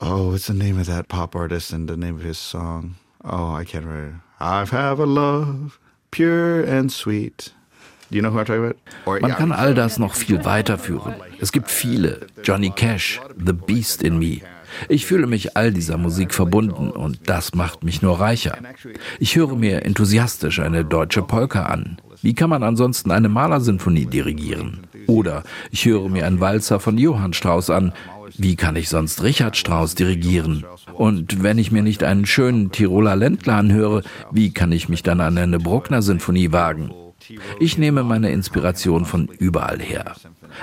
oh, 0.00 0.32
what's 0.32 0.46
the 0.46 0.54
name 0.54 0.80
of 0.80 0.86
that 0.86 1.08
pop 1.08 1.36
artist 1.36 1.72
and 1.72 1.88
the 1.88 1.96
name 1.96 2.16
of 2.16 2.22
his 2.22 2.38
song? 2.38 2.94
Oh, 3.22 3.54
I 3.54 3.64
can't 3.64 3.84
remember. 3.84 4.22
I 4.40 4.64
have 4.64 5.00
a 5.00 5.06
love, 5.06 5.78
pure 6.10 6.62
and 6.62 6.90
sweet. 6.90 7.52
You 8.10 8.22
know 8.22 8.32
Man 9.20 9.32
kann 9.32 9.52
all 9.52 9.74
das 9.74 9.98
noch 9.98 10.14
viel 10.14 10.44
weiterführen. 10.44 11.14
Es 11.40 11.52
gibt 11.52 11.70
viele. 11.70 12.26
Johnny 12.42 12.70
Cash, 12.70 13.20
The 13.44 13.52
Beast 13.52 14.02
in 14.02 14.18
Me. 14.18 14.40
Ich 14.88 15.06
fühle 15.06 15.26
mich 15.26 15.56
all 15.56 15.72
dieser 15.72 15.96
Musik 15.98 16.34
verbunden 16.34 16.90
und 16.90 17.28
das 17.28 17.54
macht 17.54 17.84
mich 17.84 18.02
nur 18.02 18.20
reicher. 18.20 18.56
Ich 19.18 19.36
höre 19.36 19.56
mir 19.56 19.84
enthusiastisch 19.84 20.60
eine 20.60 20.84
deutsche 20.84 21.22
Polka 21.22 21.64
an. 21.64 21.98
Wie 22.22 22.34
kann 22.34 22.50
man 22.50 22.62
ansonsten 22.62 23.10
eine 23.10 23.28
Malersinfonie 23.28 24.06
dirigieren? 24.06 24.86
Oder 25.06 25.42
ich 25.70 25.84
höre 25.84 26.08
mir 26.08 26.26
einen 26.26 26.40
Walzer 26.40 26.80
von 26.80 26.98
Johann 26.98 27.32
Strauss 27.32 27.70
an. 27.70 27.92
Wie 28.36 28.56
kann 28.56 28.76
ich 28.76 28.88
sonst 28.88 29.22
Richard 29.22 29.56
Strauss 29.56 29.94
dirigieren? 29.94 30.64
Und 30.92 31.42
wenn 31.42 31.58
ich 31.58 31.72
mir 31.72 31.82
nicht 31.82 32.04
einen 32.04 32.26
schönen 32.26 32.70
Tiroler 32.70 33.16
Ländler 33.16 33.54
anhöre, 33.54 34.02
wie 34.30 34.52
kann 34.52 34.72
ich 34.72 34.88
mich 34.88 35.02
dann 35.02 35.20
an 35.20 35.38
eine 35.38 35.58
Bruckner 35.58 36.02
Sinfonie 36.02 36.52
wagen? 36.52 36.92
Ich 37.58 37.78
nehme 37.78 38.04
meine 38.04 38.30
Inspiration 38.30 39.04
von 39.04 39.26
überall 39.26 39.80
her. 39.80 40.14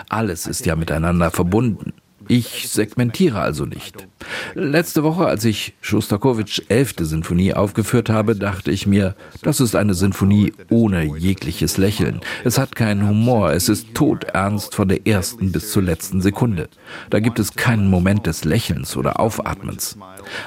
Alles 0.09 0.47
ist 0.47 0.65
ja 0.65 0.75
miteinander 0.75 1.31
verbunden. 1.31 1.93
Ich 2.27 2.69
segmentiere 2.69 3.39
also 3.39 3.65
nicht. 3.65 4.07
Letzte 4.53 5.03
Woche, 5.03 5.25
als 5.25 5.45
ich 5.45 5.73
Schostakowitschs 5.81 6.63
elfte 6.69 7.05
Sinfonie 7.05 7.53
aufgeführt 7.53 8.09
habe, 8.09 8.35
dachte 8.35 8.71
ich 8.71 8.87
mir, 8.87 9.15
das 9.41 9.59
ist 9.59 9.75
eine 9.75 9.93
Sinfonie 9.93 10.53
ohne 10.69 11.03
jegliches 11.17 11.77
Lächeln. 11.77 12.21
Es 12.43 12.57
hat 12.57 12.75
keinen 12.75 13.07
Humor, 13.07 13.51
es 13.51 13.69
ist 13.69 13.93
todernst 13.93 14.75
von 14.75 14.87
der 14.87 15.05
ersten 15.05 15.51
bis 15.51 15.71
zur 15.71 15.83
letzten 15.83 16.21
Sekunde. 16.21 16.69
Da 17.09 17.19
gibt 17.19 17.39
es 17.39 17.53
keinen 17.53 17.89
Moment 17.89 18.25
des 18.25 18.43
Lächelns 18.43 18.97
oder 18.97 19.19
Aufatmens. 19.19 19.97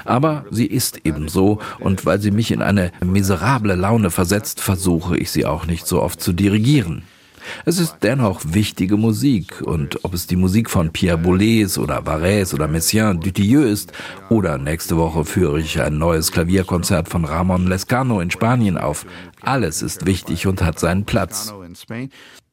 Aber 0.05 0.45
sie 0.51 0.65
ist 0.65 1.01
ebenso 1.05 1.59
und 1.79 2.05
weil 2.05 2.19
sie 2.19 2.31
mich 2.31 2.51
in 2.51 2.61
eine 2.61 2.91
miserable 3.03 3.75
Laune 3.75 4.11
versetzt, 4.11 4.59
versuche 4.59 5.17
ich 5.17 5.31
sie 5.31 5.45
auch 5.45 5.65
nicht 5.65 5.87
so 5.87 6.01
oft 6.01 6.21
zu 6.21 6.33
dirigieren. 6.33 7.03
Es 7.65 7.79
ist 7.79 7.97
dennoch 8.01 8.41
wichtige 8.45 8.97
Musik 8.97 9.61
und 9.61 10.03
ob 10.03 10.13
es 10.13 10.27
die 10.27 10.35
Musik 10.35 10.69
von 10.69 10.91
Pierre 10.91 11.17
Boulez 11.17 11.77
oder 11.77 12.05
Varese 12.05 12.55
oder 12.55 12.67
Messiaen 12.67 13.19
Dutilleux 13.19 13.69
ist 13.69 13.93
oder 14.29 14.57
nächste 14.57 14.97
Woche 14.97 15.25
führe 15.25 15.59
ich 15.59 15.81
ein 15.81 15.97
neues 15.97 16.31
Klavierkonzert 16.31 17.09
von 17.09 17.25
Ramon 17.25 17.67
Lescano 17.67 18.21
in 18.21 18.31
Spanien 18.31 18.77
auf. 18.77 19.05
Alles 19.41 19.81
ist 19.81 20.05
wichtig 20.05 20.47
und 20.47 20.61
hat 20.61 20.79
seinen 20.79 21.05
Platz. 21.05 21.53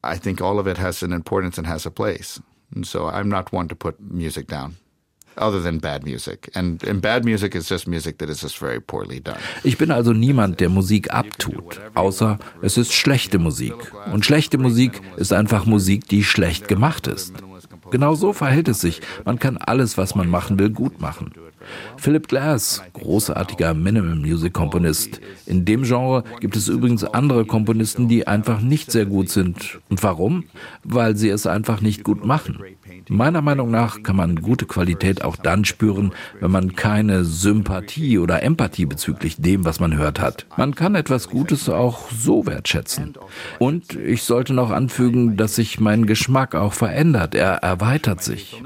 I 0.05 0.17
think 0.17 0.41
all 0.41 0.59
of 0.59 0.67
it 0.67 0.79
has 0.79 1.03
an 1.03 1.11
importance 1.11 1.57
and 1.57 1.67
has 1.67 1.85
a 1.85 1.89
place. 1.89 2.41
And 2.75 2.85
so 2.85 3.07
I'm 3.07 3.27
not 3.27 3.51
one 3.51 3.67
to 3.67 3.75
put 3.75 3.95
music 3.99 4.47
down. 4.47 4.75
Other 5.37 5.61
than 5.61 5.79
bad 5.79 6.03
music. 6.03 6.49
And, 6.55 6.83
and 6.83 7.01
bad 7.01 7.25
music 7.25 7.55
is 7.55 7.69
just 7.69 7.87
music 7.87 8.17
that 8.19 8.29
is 8.29 8.41
just 8.41 8.57
very 8.59 8.79
poorly 8.79 9.19
done. 9.19 9.37
Ich 9.63 9.77
bin 9.77 9.91
also 9.91 10.13
niemand, 10.13 10.59
der 10.59 10.69
Musik 10.69 11.13
abtut, 11.13 11.79
außer 11.95 12.39
es 12.61 12.77
ist 12.77 12.93
schlechte 12.93 13.39
Musik. 13.39 13.75
Und 14.11 14.25
schlechte 14.25 14.57
Musik 14.57 15.01
ist 15.17 15.33
einfach 15.33 15.65
Musik, 15.65 16.07
die 16.07 16.23
schlecht 16.23 16.67
gemacht 16.67 17.07
ist. 17.07 17.33
Genau 17.91 18.15
so 18.15 18.33
verhält 18.33 18.67
es 18.67 18.81
sich. 18.81 19.01
Man 19.25 19.39
kann 19.39 19.57
alles, 19.57 19.97
was 19.97 20.15
man 20.15 20.29
machen 20.29 20.59
will, 20.59 20.69
gut 20.69 20.99
machen. 20.99 21.31
Philip 21.97 22.27
Glass, 22.27 22.83
großartiger 22.93 23.73
Minimal 23.73 24.15
Music 24.15 24.53
Komponist. 24.53 25.21
In 25.45 25.65
dem 25.65 25.83
Genre 25.83 26.23
gibt 26.39 26.55
es 26.55 26.67
übrigens 26.67 27.03
andere 27.03 27.45
Komponisten, 27.45 28.07
die 28.07 28.27
einfach 28.27 28.61
nicht 28.61 28.91
sehr 28.91 29.05
gut 29.05 29.29
sind. 29.29 29.79
Und 29.89 30.03
warum? 30.03 30.45
Weil 30.83 31.15
sie 31.15 31.29
es 31.29 31.47
einfach 31.47 31.81
nicht 31.81 32.03
gut 32.03 32.25
machen. 32.25 32.59
Meiner 33.09 33.41
Meinung 33.41 33.71
nach 33.71 34.03
kann 34.03 34.15
man 34.15 34.41
gute 34.41 34.65
Qualität 34.65 35.23
auch 35.23 35.35
dann 35.35 35.65
spüren, 35.65 36.11
wenn 36.39 36.51
man 36.51 36.75
keine 36.75 37.23
Sympathie 37.23 38.19
oder 38.19 38.43
Empathie 38.43 38.85
bezüglich 38.85 39.37
dem, 39.37 39.65
was 39.65 39.79
man 39.79 39.97
hört 39.97 40.19
hat. 40.19 40.45
Man 40.57 40.75
kann 40.75 40.95
etwas 40.95 41.29
Gutes 41.29 41.69
auch 41.69 42.09
so 42.11 42.45
wertschätzen. 42.45 43.13
Und 43.59 43.95
ich 43.95 44.23
sollte 44.23 44.53
noch 44.53 44.71
anfügen, 44.71 45.37
dass 45.37 45.55
sich 45.55 45.79
mein 45.79 46.05
Geschmack 46.05 46.55
auch 46.55 46.73
verändert. 46.73 47.35
Er 47.35 47.55
erweitert 47.55 48.23
sich. 48.23 48.61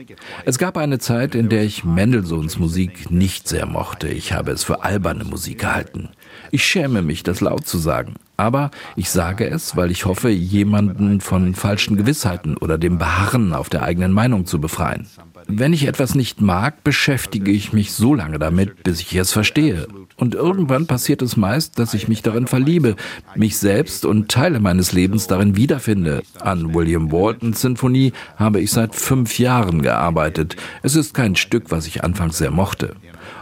Es 0.46 0.58
gab 0.58 0.78
eine 0.78 1.00
Zeit, 1.00 1.36
in 1.36 1.50
der 1.50 1.64
ich 1.64 1.84
Mendelssohns 1.84 2.58
Musik 2.92 3.12
nicht 3.12 3.48
sehr 3.48 3.66
mochte. 3.66 4.10
Ich 4.10 4.34
habe 4.34 4.52
es 4.52 4.64
für 4.64 4.84
alberne 4.84 5.24
Musik 5.24 5.60
gehalten. 5.60 6.10
Ich 6.52 6.66
schäme 6.66 7.02
mich, 7.02 7.24
das 7.24 7.40
laut 7.40 7.66
zu 7.66 7.78
sagen. 7.78 8.16
Aber 8.38 8.72
ich 8.96 9.10
sage 9.10 9.48
es, 9.48 9.76
weil 9.78 9.92
ich 9.92 10.06
hoffe, 10.06 10.30
jemanden 10.30 11.22
von 11.22 11.56
falschen 11.56 11.96
Gewissheiten 11.96 12.58
oder 12.58 12.78
dem 12.78 12.98
Beharren 12.98 13.54
auf 13.54 13.70
der 13.70 13.84
eigenen 13.84 14.12
Meinung 14.12 14.46
zu 14.46 14.60
befreien. 14.60 15.08
Wenn 15.48 15.74
ich 15.74 15.88
etwas 15.88 16.16
nicht 16.16 16.42
mag, 16.42 16.84
beschäftige 16.84 17.52
ich 17.52 17.72
mich 17.72 17.94
so 17.94 18.14
lange 18.14 18.40
damit, 18.40 18.84
bis 18.84 19.02
ich 19.02 19.16
es 19.16 19.32
verstehe. 19.32 19.88
Und 20.18 20.36
irgendwann 20.36 20.88
passiert 20.88 21.22
es 21.22 21.38
meist, 21.38 21.80
dass 21.80 21.94
ich 21.94 22.08
mich 22.08 22.22
darin 22.22 22.48
verliebe, 22.48 22.96
mich 23.36 23.58
selbst 23.58 24.06
und 24.06 24.30
Teile 24.30 24.60
meines 24.60 24.92
Lebens 24.92 25.28
darin 25.28 25.56
wiederfinde. 25.56 26.22
An 26.40 26.74
William 26.74 27.12
Waltons 27.12 27.62
Sinfonie 27.62 28.14
habe 28.36 28.60
ich 28.60 28.72
seit 28.72 28.96
fünf 28.96 29.40
Jahren 29.40 29.82
gearbeitet. 29.82 30.56
Es 30.84 30.96
ist 30.96 31.14
kein 31.14 31.36
Stück, 31.36 31.72
was 31.72 31.88
ich 31.88 32.04
anfangs 32.04 32.38
sehr 32.38 32.52
mochte. 32.52 32.96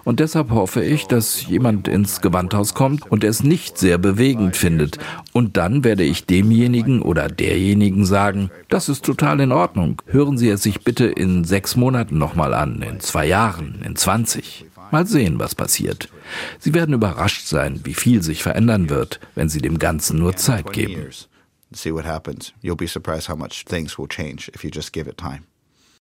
Und 0.04 0.20
deshalb 0.20 0.52
hoffe 0.52 0.84
ich, 0.84 1.08
dass 1.08 1.46
jemand 1.46 1.88
ins 1.88 2.22
Gewandhaus 2.22 2.74
kommt 2.74 3.10
und 3.12 3.24
es 3.24 3.44
nicht 3.44 3.78
sehr 3.78 3.98
bewegend 3.98 4.58
findet. 4.58 4.98
Und 5.34 5.58
dann 5.58 5.84
werde 5.84 6.04
ich 6.04 6.26
demjenigen 6.26 7.02
oder 7.02 7.28
derjenigen 7.28 8.06
sagen, 8.06 8.50
das 8.70 8.90
ist 8.90 9.06
total 9.06 9.40
in 9.40 9.52
Ordnung. 9.52 10.02
Hören 10.08 10.38
Sie 10.38 10.50
es 10.50 10.64
sich 10.64 10.82
bitte 10.82 11.06
in 11.06 11.44
sechs 11.44 11.76
Monaten 11.76 12.18
nochmal 12.18 12.54
an, 12.54 12.82
in 12.82 13.00
zwei 13.00 13.28
Jahren, 13.28 13.82
in 13.86 13.96
zwanzig. 13.96 14.66
Mal 14.92 15.06
sehen, 15.06 15.40
was 15.40 15.56
passiert. 15.56 16.10
Sie 16.60 16.74
werden 16.74 16.94
überrascht 16.94 17.46
sein, 17.46 17.82
wie 17.84 17.94
viel 17.94 18.22
sich 18.24 18.44
verändern 18.44 18.90
wird, 18.90 19.20
wenn 19.36 19.50
Sie 19.50 19.62
dem 19.62 19.80
Ganzen 19.80 20.20
nur 20.20 20.36
Zeit 20.36 20.72
geben. 20.74 21.10
See 21.72 21.94
what 21.94 22.06
happens. 22.06 22.54
You'll 22.62 22.76
be 22.76 22.88
surprised 22.88 23.30
how 23.30 23.36
much 23.36 23.66
things 23.66 23.98
will 23.98 24.08
change 24.08 24.50
if 24.56 24.64
you 24.64 24.72
just 24.74 24.92
give 24.92 25.08
it 25.08 25.18
time. 25.18 25.44